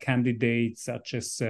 candidates 0.01 0.85
such 0.85 1.15
as 1.15 1.43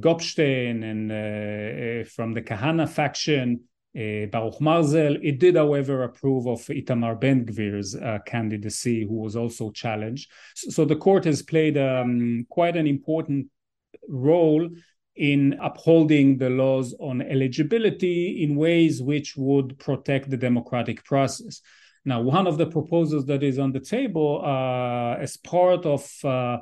Gopstein 0.00 0.82
and 0.82 1.12
uh, 1.12 2.02
uh, 2.02 2.04
from 2.04 2.32
the 2.32 2.42
Kahane 2.42 2.88
faction, 2.88 3.60
Baruch 3.94 4.58
Marzel. 4.60 5.18
It 5.22 5.38
did, 5.38 5.56
however, 5.56 6.02
approve 6.02 6.46
of 6.48 6.60
Itamar 6.66 7.20
Ben 7.20 7.46
Gvir's 7.46 7.96
candidacy, 8.26 9.04
who 9.04 9.14
was 9.14 9.36
also 9.36 9.70
challenged. 9.70 10.30
So, 10.54 10.70
so 10.70 10.84
the 10.84 10.96
court 10.96 11.24
has 11.26 11.42
played 11.42 11.78
um, 11.78 12.44
quite 12.48 12.76
an 12.76 12.86
important 12.86 13.46
role 14.08 14.68
in 15.16 15.56
upholding 15.62 16.38
the 16.38 16.50
laws 16.50 16.94
on 16.98 17.22
eligibility 17.22 18.42
in 18.42 18.56
ways 18.56 19.00
which 19.00 19.36
would 19.36 19.78
protect 19.78 20.28
the 20.28 20.36
democratic 20.36 21.04
process. 21.04 21.60
Now, 22.04 22.20
one 22.20 22.46
of 22.46 22.58
the 22.58 22.66
proposals 22.66 23.24
that 23.26 23.42
is 23.42 23.58
on 23.58 23.72
the 23.72 23.80
table 23.80 24.42
uh, 24.44 25.16
as 25.20 25.36
part 25.36 25.86
of 25.86 26.10
uh, 26.24 26.58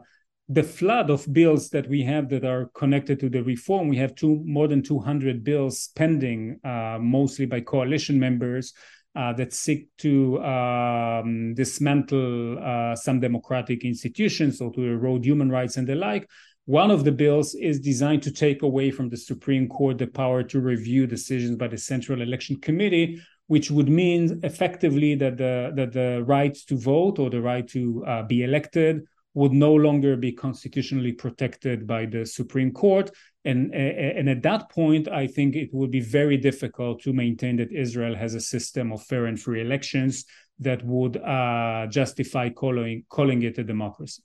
the 0.53 0.63
flood 0.63 1.09
of 1.09 1.33
bills 1.33 1.71
that 1.71 1.89
we 1.89 2.03
have 2.03 2.29
that 2.29 2.45
are 2.45 2.67
connected 2.75 3.19
to 3.21 3.31
the 3.31 3.43
reform, 3.43 3.89
we 3.89 3.97
have 3.97 4.15
two 4.15 4.43
more 4.45 4.69
than 4.69 4.83
200 4.83 5.43
bills 5.43 5.89
pending, 5.97 6.61
uh, 6.63 6.99
mostly 7.01 7.47
by 7.47 7.61
coalition 7.61 8.21
members 8.21 8.75
uh, 9.17 9.33
that 9.33 9.55
seek 9.55 9.89
to 9.97 10.43
um, 10.43 11.55
dismantle 11.55 12.59
uh, 12.59 12.95
some 12.95 13.19
democratic 13.19 13.85
institutions 13.85 14.61
or 14.61 14.71
to 14.73 14.83
erode 14.83 15.25
human 15.25 15.51
rights 15.51 15.79
and 15.79 15.87
the 15.87 15.95
like. 15.95 16.29
One 16.67 16.91
of 16.91 17.05
the 17.05 17.13
bills 17.13 17.55
is 17.55 17.81
designed 17.81 18.23
to 18.25 18.31
take 18.31 18.63
away 18.63 18.91
from 18.91 19.09
the 19.09 19.17
Supreme 19.17 19.69
Court 19.69 19.97
the 19.97 20.07
power 20.07 20.43
to 20.45 20.61
review 20.61 21.07
decisions 21.07 21.57
by 21.57 21.69
the 21.69 21.79
Central 21.79 22.21
Election 22.21 22.61
Committee, 22.61 23.21
which 23.47 23.71
would 23.71 23.89
mean 23.89 24.39
effectively 24.43 25.15
that 25.15 25.39
the 25.39 25.73
that 25.75 25.93
the 25.93 26.23
right 26.25 26.55
to 26.69 26.77
vote 26.77 27.19
or 27.19 27.31
the 27.31 27.41
right 27.41 27.67
to 27.69 28.05
uh, 28.07 28.23
be 28.25 28.45
elected 28.45 29.03
would 29.35 29.53
no 29.53 29.75
longer 29.75 30.17
be 30.17 30.33
constitutionally 30.33 31.13
protected 31.13 31.87
by 31.87 32.07
the 32.07 32.27
Supreme 32.27 32.71
Court. 32.73 33.11
And, 33.45 33.75
and 33.75 34.29
at 34.29 34.43
that 34.43 34.71
point, 34.71 35.09
I 35.09 35.27
think 35.27 35.57
it 35.57 35.71
would 35.73 35.91
be 35.91 36.01
very 36.01 36.37
difficult 36.37 37.03
to 37.03 37.13
maintain 37.13 37.57
that 37.57 37.73
Israel 37.73 38.15
has 38.15 38.35
a 38.35 38.41
system 38.41 38.93
of 38.93 39.03
fair 39.03 39.27
and 39.27 39.41
free 39.41 39.61
elections 39.61 40.25
that 40.61 40.85
would 40.85 41.17
uh, 41.17 41.87
justify 41.89 42.51
calling, 42.51 43.05
calling 43.09 43.43
it 43.43 43.59
a 43.59 43.65
democracy. 43.65 44.23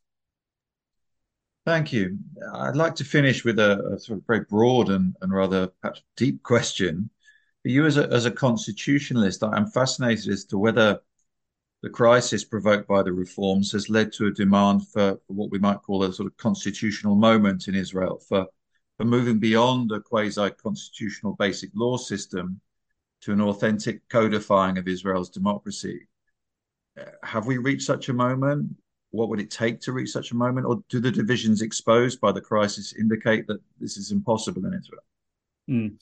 Thank 1.65 1.91
you. 1.91 2.17
I'd 2.53 2.75
like 2.75 2.95
to 2.95 3.03
finish 3.03 3.43
with 3.43 3.59
a, 3.59 3.95
a 3.95 3.99
sort 3.99 4.19
of 4.19 4.25
very 4.27 4.45
broad 4.49 4.89
and, 4.89 5.15
and 5.21 5.33
rather 5.33 5.67
perhaps 5.81 6.01
deep 6.15 6.43
question. 6.43 7.09
For 7.63 7.69
you 7.69 7.85
as 7.85 7.97
a, 7.97 8.07
as 8.09 8.25
a 8.25 8.31
constitutionalist, 8.31 9.43
I'm 9.43 9.67
fascinated 9.67 10.31
as 10.31 10.45
to 10.45 10.57
whether 10.57 10.99
the 11.83 11.89
crisis 11.89 12.43
provoked 12.43 12.87
by 12.87 13.03
the 13.03 13.13
reforms 13.13 13.71
has 13.71 13.89
led 13.89 14.11
to 14.13 14.27
a 14.27 14.31
demand 14.31 14.87
for, 14.87 15.19
what 15.27 15.51
we 15.51 15.59
might 15.59 15.81
call 15.81 16.03
a 16.03 16.11
sort 16.11 16.27
of 16.27 16.37
constitutional 16.37 17.15
moment 17.15 17.67
in 17.67 17.75
Israel, 17.75 18.19
for, 18.27 18.47
for 18.97 19.05
moving 19.05 19.39
beyond 19.39 19.91
a 19.91 19.99
quasi 19.99 20.49
constitutional 20.51 21.35
basic 21.35 21.69
law 21.75 21.97
system 21.97 22.59
to 23.21 23.31
an 23.31 23.41
authentic 23.41 24.07
codifying 24.09 24.77
of 24.77 24.87
Israel's 24.87 25.29
democracy. 25.29 26.07
Uh, 26.99 27.05
have 27.23 27.45
we 27.45 27.57
reached 27.57 27.85
such 27.85 28.09
a 28.09 28.13
moment? 28.13 28.75
What 29.11 29.29
would 29.29 29.39
it 29.39 29.51
take 29.51 29.79
to 29.81 29.91
reach 29.91 30.09
such 30.09 30.31
a 30.31 30.35
moment? 30.35 30.65
Or 30.65 30.83
do 30.89 30.99
the 30.99 31.11
divisions 31.11 31.61
exposed 31.61 32.19
by 32.19 32.31
the 32.31 32.41
crisis 32.41 32.93
indicate 32.99 33.47
that 33.47 33.61
this 33.79 33.97
is 33.97 34.11
impossible 34.11 34.65
in 34.65 34.73
Israel? 34.73 35.03
Mm 35.69 35.97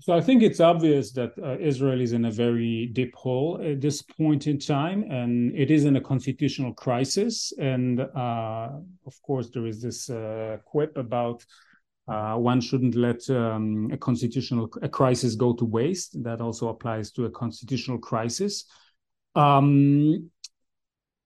so 0.00 0.12
I 0.14 0.20
think 0.20 0.42
it's 0.42 0.60
obvious 0.60 1.12
that 1.12 1.32
uh, 1.42 1.58
Israel 1.58 2.00
is 2.00 2.12
in 2.12 2.26
a 2.26 2.30
very 2.30 2.86
deep 2.92 3.14
hole 3.14 3.60
at 3.62 3.80
this 3.80 4.02
point 4.02 4.46
in 4.46 4.58
time, 4.58 5.02
and 5.10 5.54
it 5.54 5.70
is 5.70 5.84
in 5.84 5.96
a 5.96 6.00
constitutional 6.00 6.72
crisis. 6.74 7.52
And 7.58 8.00
uh, 8.00 8.68
of 9.06 9.22
course, 9.22 9.50
there 9.50 9.66
is 9.66 9.82
this 9.82 10.10
uh, 10.10 10.58
quip 10.64 10.96
about 10.96 11.44
uh, 12.08 12.36
one 12.36 12.60
shouldn't 12.60 12.94
let 12.94 13.28
um, 13.28 13.90
a 13.92 13.96
constitutional 13.96 14.70
a 14.80 14.88
crisis 14.88 15.34
go 15.34 15.52
to 15.54 15.64
waste. 15.64 16.22
That 16.22 16.40
also 16.40 16.68
applies 16.68 17.10
to 17.12 17.26
a 17.26 17.30
constitutional 17.30 17.98
crisis. 17.98 18.64
Um, 19.34 20.30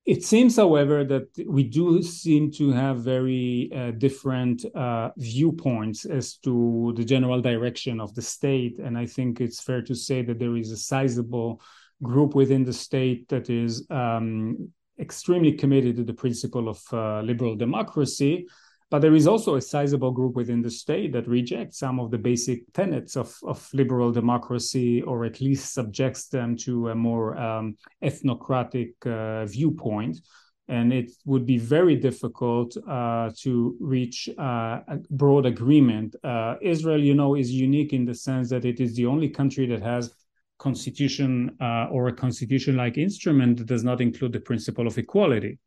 it 0.04 0.24
seems, 0.24 0.56
however, 0.56 1.04
that 1.04 1.28
we 1.46 1.62
do 1.62 2.02
seem 2.02 2.50
to 2.52 2.72
have 2.72 3.04
very 3.04 3.70
uh, 3.74 3.92
different 3.92 4.64
uh, 4.74 5.10
viewpoints 5.16 6.04
as 6.04 6.38
to 6.38 6.92
the 6.96 7.04
general 7.04 7.40
direction 7.40 8.00
of 8.00 8.12
the 8.14 8.22
state. 8.22 8.78
And 8.78 8.98
I 8.98 9.06
think 9.06 9.40
it's 9.40 9.60
fair 9.62 9.80
to 9.82 9.94
say 9.94 10.22
that 10.22 10.40
there 10.40 10.56
is 10.56 10.72
a 10.72 10.76
sizable 10.76 11.60
group 12.02 12.34
within 12.34 12.64
the 12.64 12.72
state 12.72 13.28
that 13.28 13.48
is 13.48 13.86
um, 13.90 14.72
extremely 14.98 15.52
committed 15.52 15.96
to 15.96 16.04
the 16.04 16.14
principle 16.14 16.68
of 16.68 16.82
uh, 16.92 17.20
liberal 17.20 17.54
democracy. 17.54 18.48
But 18.92 19.00
there 19.00 19.14
is 19.14 19.26
also 19.26 19.54
a 19.54 19.62
sizable 19.62 20.10
group 20.10 20.36
within 20.36 20.60
the 20.60 20.70
state 20.70 21.12
that 21.14 21.26
rejects 21.26 21.78
some 21.78 21.98
of 21.98 22.10
the 22.10 22.18
basic 22.18 22.70
tenets 22.74 23.16
of, 23.16 23.34
of 23.42 23.66
liberal 23.72 24.12
democracy, 24.12 25.00
or 25.00 25.24
at 25.24 25.40
least 25.40 25.72
subjects 25.72 26.28
them 26.28 26.58
to 26.58 26.90
a 26.90 26.94
more 26.94 27.34
um, 27.38 27.78
ethnocratic 28.04 28.92
uh, 29.06 29.46
viewpoint. 29.46 30.20
And 30.68 30.92
it 30.92 31.10
would 31.24 31.46
be 31.46 31.56
very 31.56 31.96
difficult 31.96 32.76
uh, 32.86 33.30
to 33.38 33.74
reach 33.80 34.28
uh, 34.38 34.80
a 34.86 34.98
broad 35.08 35.46
agreement. 35.46 36.14
Uh, 36.22 36.56
Israel, 36.60 37.02
you 37.02 37.14
know, 37.14 37.34
is 37.34 37.50
unique 37.50 37.94
in 37.94 38.04
the 38.04 38.14
sense 38.14 38.50
that 38.50 38.66
it 38.66 38.78
is 38.78 38.94
the 38.94 39.06
only 39.06 39.30
country 39.30 39.64
that 39.68 39.80
has 39.80 40.12
constitution 40.58 41.56
uh, 41.62 41.86
or 41.90 42.08
a 42.08 42.12
constitution-like 42.12 42.98
instrument 42.98 43.56
that 43.56 43.68
does 43.68 43.84
not 43.84 44.02
include 44.02 44.34
the 44.34 44.40
principle 44.40 44.86
of 44.86 44.98
equality 44.98 45.58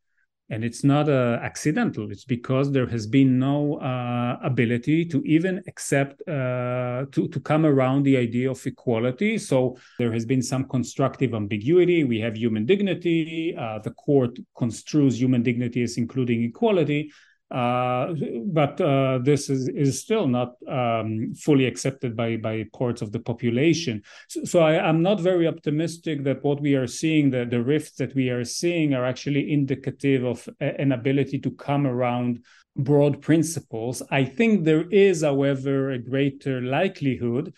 and 0.50 0.64
it's 0.64 0.84
not 0.84 1.10
uh, 1.10 1.40
accidental. 1.42 2.12
It's 2.12 2.26
because 2.26 2.72
there 2.72 2.88
has 2.88 3.08
been 3.08 3.40
no 3.40 3.78
uh, 3.80 4.38
ability 4.44 5.06
to 5.06 5.24
even 5.26 5.64
accept 5.68 6.22
uh, 6.28 7.06
to, 7.12 7.28
to 7.28 7.40
come 7.40 7.66
around 7.66 8.04
the 8.04 8.18
idea 8.18 8.52
of 8.52 8.66
equality. 8.66 9.38
So 9.38 9.78
there 9.98 10.12
has 10.14 10.26
been 10.26 10.42
some 10.42 10.66
constructive 10.66 11.34
ambiguity. 11.34 12.04
We 12.04 12.20
have 12.20 12.38
human 12.38 12.66
dignity. 12.66 13.56
Uh, 13.58 13.80
the 13.80 13.92
court 13.92 14.38
construes 14.56 15.20
human 15.20 15.42
dignity 15.42 15.82
as 15.82 15.98
including 15.98 16.44
equality 16.44 17.12
uh, 17.52 18.14
but 18.48 18.82
uh, 18.82 19.20
this 19.20 19.50
is, 19.50 19.68
is 19.70 20.02
still 20.02 20.28
not 20.28 20.56
um, 20.68 21.34
fully 21.36 21.66
accepted 21.66 22.16
by, 22.16 22.38
by 22.38 22.66
parts 22.74 23.02
of 23.02 23.12
the 23.12 23.20
population. 23.20 24.02
So, 24.30 24.44
so 24.46 24.60
I, 24.60 24.90
am 24.90 25.04
not 25.04 25.20
very 25.20 25.48
optimistic 25.48 26.24
that 26.24 26.44
what 26.44 26.60
we 26.60 26.74
are 26.76 26.88
seeing, 26.88 27.30
the, 27.30 27.46
the 27.46 27.62
rifts 27.62 27.98
that 27.98 28.16
we 28.16 28.30
are 28.30 28.44
seeing, 28.44 28.94
are 28.94 29.06
actually 29.06 29.54
indicative 29.54 30.24
of 30.24 30.50
a, 30.60 30.80
an 30.82 30.92
ability 30.92 31.40
to 31.40 31.52
come 31.52 31.86
around 31.86 32.44
broad 32.76 33.22
principles. 33.22 34.02
I 34.10 34.26
think 34.26 34.66
there 34.66 34.90
is, 34.90 35.24
however, 35.24 35.92
a 35.92 36.00
greater 36.00 36.62
likelihood 36.62 37.54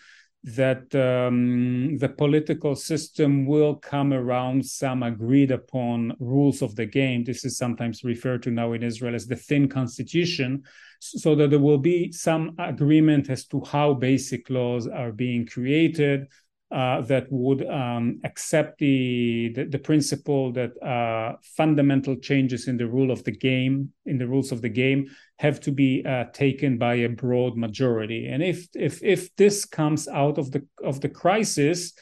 that 0.56 0.94
um, 0.94 1.98
the 1.98 2.08
political 2.08 2.74
system 2.74 3.46
will 3.46 3.74
come 3.74 4.12
around 4.12 4.64
some 4.64 5.02
agreed 5.02 5.50
upon 5.50 6.14
rules 6.20 6.62
of 6.62 6.74
the 6.74 6.86
game. 6.86 7.24
This 7.24 7.44
is 7.44 7.56
sometimes 7.58 8.04
referred 8.04 8.42
to 8.44 8.50
now 8.50 8.72
in 8.72 8.82
Israel 8.82 9.14
as 9.14 9.26
the 9.26 9.36
thin 9.36 9.68
constitution, 9.68 10.62
so 11.00 11.34
that 11.34 11.50
there 11.50 11.58
will 11.58 11.78
be 11.78 12.12
some 12.12 12.54
agreement 12.58 13.30
as 13.30 13.46
to 13.46 13.62
how 13.64 13.94
basic 13.94 14.50
laws 14.50 14.86
are 14.86 15.12
being 15.12 15.46
created, 15.46 16.26
uh, 16.70 17.00
that 17.02 17.26
would 17.30 17.66
um, 17.66 18.20
accept 18.24 18.78
the, 18.78 19.50
the, 19.54 19.64
the 19.64 19.78
principle 19.78 20.52
that 20.52 20.70
uh, 20.82 21.36
fundamental 21.42 22.16
changes 22.16 22.68
in 22.68 22.76
the 22.76 22.86
rule 22.86 23.10
of 23.10 23.24
the 23.24 23.32
game 23.32 23.90
in 24.04 24.18
the 24.18 24.26
rules 24.26 24.52
of 24.52 24.60
the 24.60 24.68
game 24.68 25.06
have 25.38 25.60
to 25.60 25.72
be 25.72 26.04
uh, 26.04 26.24
taken 26.32 26.76
by 26.76 26.94
a 26.94 27.08
broad 27.08 27.56
majority. 27.56 28.28
And 28.28 28.42
if 28.42 28.68
if 28.74 29.02
if 29.02 29.34
this 29.36 29.64
comes 29.64 30.08
out 30.08 30.36
of 30.36 30.50
the 30.50 30.66
of 30.82 31.00
the 31.00 31.08
crisis 31.08 31.92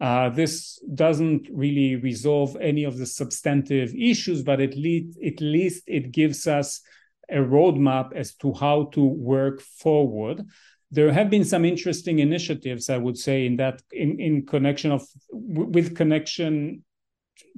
uh, 0.00 0.28
this 0.28 0.78
doesn't 0.94 1.48
really 1.50 1.96
resolve 1.96 2.54
any 2.60 2.84
of 2.84 2.98
the 2.98 3.06
substantive 3.06 3.94
issues 3.94 4.42
but 4.42 4.60
at 4.60 4.76
least 4.76 5.18
at 5.24 5.40
least 5.40 5.84
it 5.86 6.12
gives 6.12 6.46
us 6.46 6.82
a 7.30 7.36
roadmap 7.36 8.12
as 8.14 8.34
to 8.34 8.52
how 8.52 8.84
to 8.92 9.02
work 9.04 9.60
forward 9.60 10.44
there 10.90 11.12
have 11.12 11.30
been 11.30 11.44
some 11.44 11.64
interesting 11.64 12.20
initiatives, 12.20 12.88
I 12.90 12.96
would 12.96 13.18
say, 13.18 13.46
in 13.46 13.56
that 13.56 13.82
in, 13.92 14.20
in 14.20 14.46
connection 14.46 14.92
of 14.92 15.02
with 15.30 15.96
connection 15.96 16.84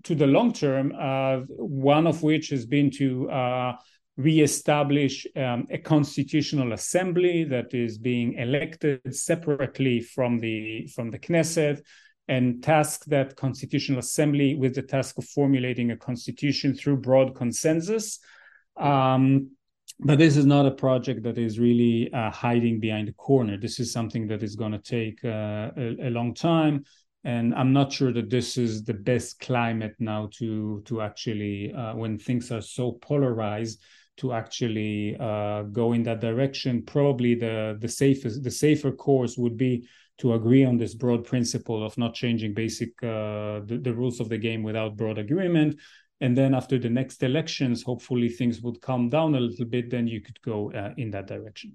to 0.05 0.14
the 0.14 0.27
long 0.27 0.53
term. 0.53 0.93
Uh, 0.99 1.41
one 1.49 2.07
of 2.07 2.23
which 2.23 2.49
has 2.51 2.67
been 2.67 2.91
to 2.93 3.31
uh, 3.31 3.73
reestablish 4.17 5.27
um, 5.37 5.67
a 5.71 5.79
constitutional 5.79 6.73
assembly 6.73 7.45
that 7.45 7.73
is 7.75 7.99
being 7.99 8.35
elected 8.35 9.01
separately 9.14 10.01
from 10.01 10.38
the 10.38 10.87
from 10.95 11.11
the 11.11 11.19
Knesset 11.19 11.83
and 12.29 12.62
task 12.62 13.05
that 13.07 13.37
constitutional 13.37 14.01
assembly 14.01 14.55
with 14.55 14.75
the 14.75 14.83
task 14.83 15.17
of 15.19 15.25
formulating 15.25 15.91
a 15.91 15.97
constitution 15.97 16.75
through 16.75 16.97
broad 16.97 17.35
consensus. 17.35 18.21
Um, 18.77 19.51
but 20.01 20.19
this 20.19 20.37
is 20.37 20.47
not 20.47 20.67
a 20.67 20.71
project 20.71 21.23
that 21.25 21.39
is 21.39 21.59
really 21.59 22.13
uh, 22.13 22.31
hiding 22.31 22.79
behind 22.79 23.09
a 23.09 23.13
corner. 23.13 23.57
This 23.57 23.81
is 23.81 23.93
something 23.93 24.29
that 24.29 24.43
is 24.43 24.55
going 24.55 24.73
to 24.73 24.79
take 24.79 25.25
uh, 25.25 25.71
a, 25.77 26.09
a, 26.09 26.11
long 26.11 26.35
time, 26.35 26.85
and 27.25 27.55
I'm 27.55 27.73
not 27.73 27.93
sure 27.93 28.13
that 28.13 28.31
this 28.31 28.57
is 28.57 28.85
the 28.85 28.95
best 28.95 29.41
climate 29.41 29.97
now 29.99 30.31
to 30.35 30.83
to 30.87 31.01
actually, 31.01 31.73
uh, 31.73 31.97
when 31.97 32.17
things 32.17 32.53
are 32.53 32.61
so 32.61 32.93
polarized, 32.93 33.83
to 34.19 34.33
actually 34.33 35.17
uh, 35.19 35.63
go 35.63 35.93
in 35.93 36.05
that 36.05 36.21
direction. 36.21 36.83
Probably 36.83 37.35
the 37.35 37.77
the 37.81 37.89
safest, 37.89 38.45
the 38.45 38.53
safer 38.53 38.93
course 38.93 39.37
would 39.37 39.57
be 39.57 39.89
to 40.19 40.35
agree 40.35 40.65
on 40.65 40.77
this 40.77 40.95
broad 40.95 41.25
principle 41.25 41.85
of 41.85 41.97
not 41.99 42.15
changing 42.15 42.55
basic 42.55 42.91
uh, 43.03 43.61
the, 43.65 43.81
the 43.83 43.95
rules 43.95 44.21
of 44.21 44.29
the 44.29 44.39
game 44.39 44.63
without 44.63 44.97
broad 44.97 45.19
agreement 45.19 45.79
and 46.20 46.37
then 46.37 46.54
after 46.54 46.78
the 46.78 46.88
next 46.88 47.22
elections 47.22 47.83
hopefully 47.83 48.28
things 48.28 48.61
would 48.61 48.81
calm 48.81 49.09
down 49.09 49.35
a 49.35 49.40
little 49.40 49.66
bit 49.66 49.90
then 49.90 50.07
you 50.07 50.20
could 50.20 50.40
go 50.42 50.72
uh, 50.72 50.92
in 50.96 51.11
that 51.11 51.26
direction 51.26 51.74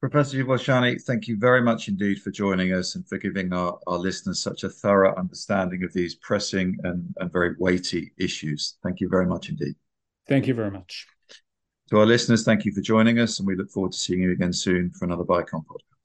Professor 0.00 0.36
Yuval 0.36 0.58
Shany, 0.58 1.02
thank 1.02 1.26
you 1.26 1.38
very 1.38 1.62
much 1.62 1.88
indeed 1.88 2.20
for 2.20 2.30
joining 2.30 2.72
us 2.72 2.96
and 2.96 3.08
for 3.08 3.16
giving 3.16 3.52
our, 3.54 3.78
our 3.86 3.98
listeners 3.98 4.42
such 4.42 4.62
a 4.62 4.68
thorough 4.68 5.16
understanding 5.16 5.82
of 5.84 5.92
these 5.94 6.14
pressing 6.16 6.76
and, 6.84 7.14
and 7.18 7.32
very 7.32 7.56
weighty 7.58 8.12
issues. 8.18 8.76
Thank 8.82 9.00
you 9.00 9.08
very 9.08 9.26
much 9.26 9.48
indeed. 9.48 9.74
Thank 10.28 10.48
you 10.48 10.54
very 10.54 10.70
much. 10.70 11.06
To 11.90 11.98
our 12.00 12.06
listeners, 12.06 12.44
thank 12.44 12.64
you 12.64 12.72
for 12.72 12.82
joining 12.82 13.20
us, 13.20 13.38
and 13.38 13.46
we 13.46 13.56
look 13.56 13.70
forward 13.70 13.92
to 13.92 13.98
seeing 13.98 14.20
you 14.20 14.32
again 14.32 14.52
soon 14.52 14.90
for 14.90 15.06
another 15.06 15.24
BICOM 15.24 15.64
podcast. 15.64 15.95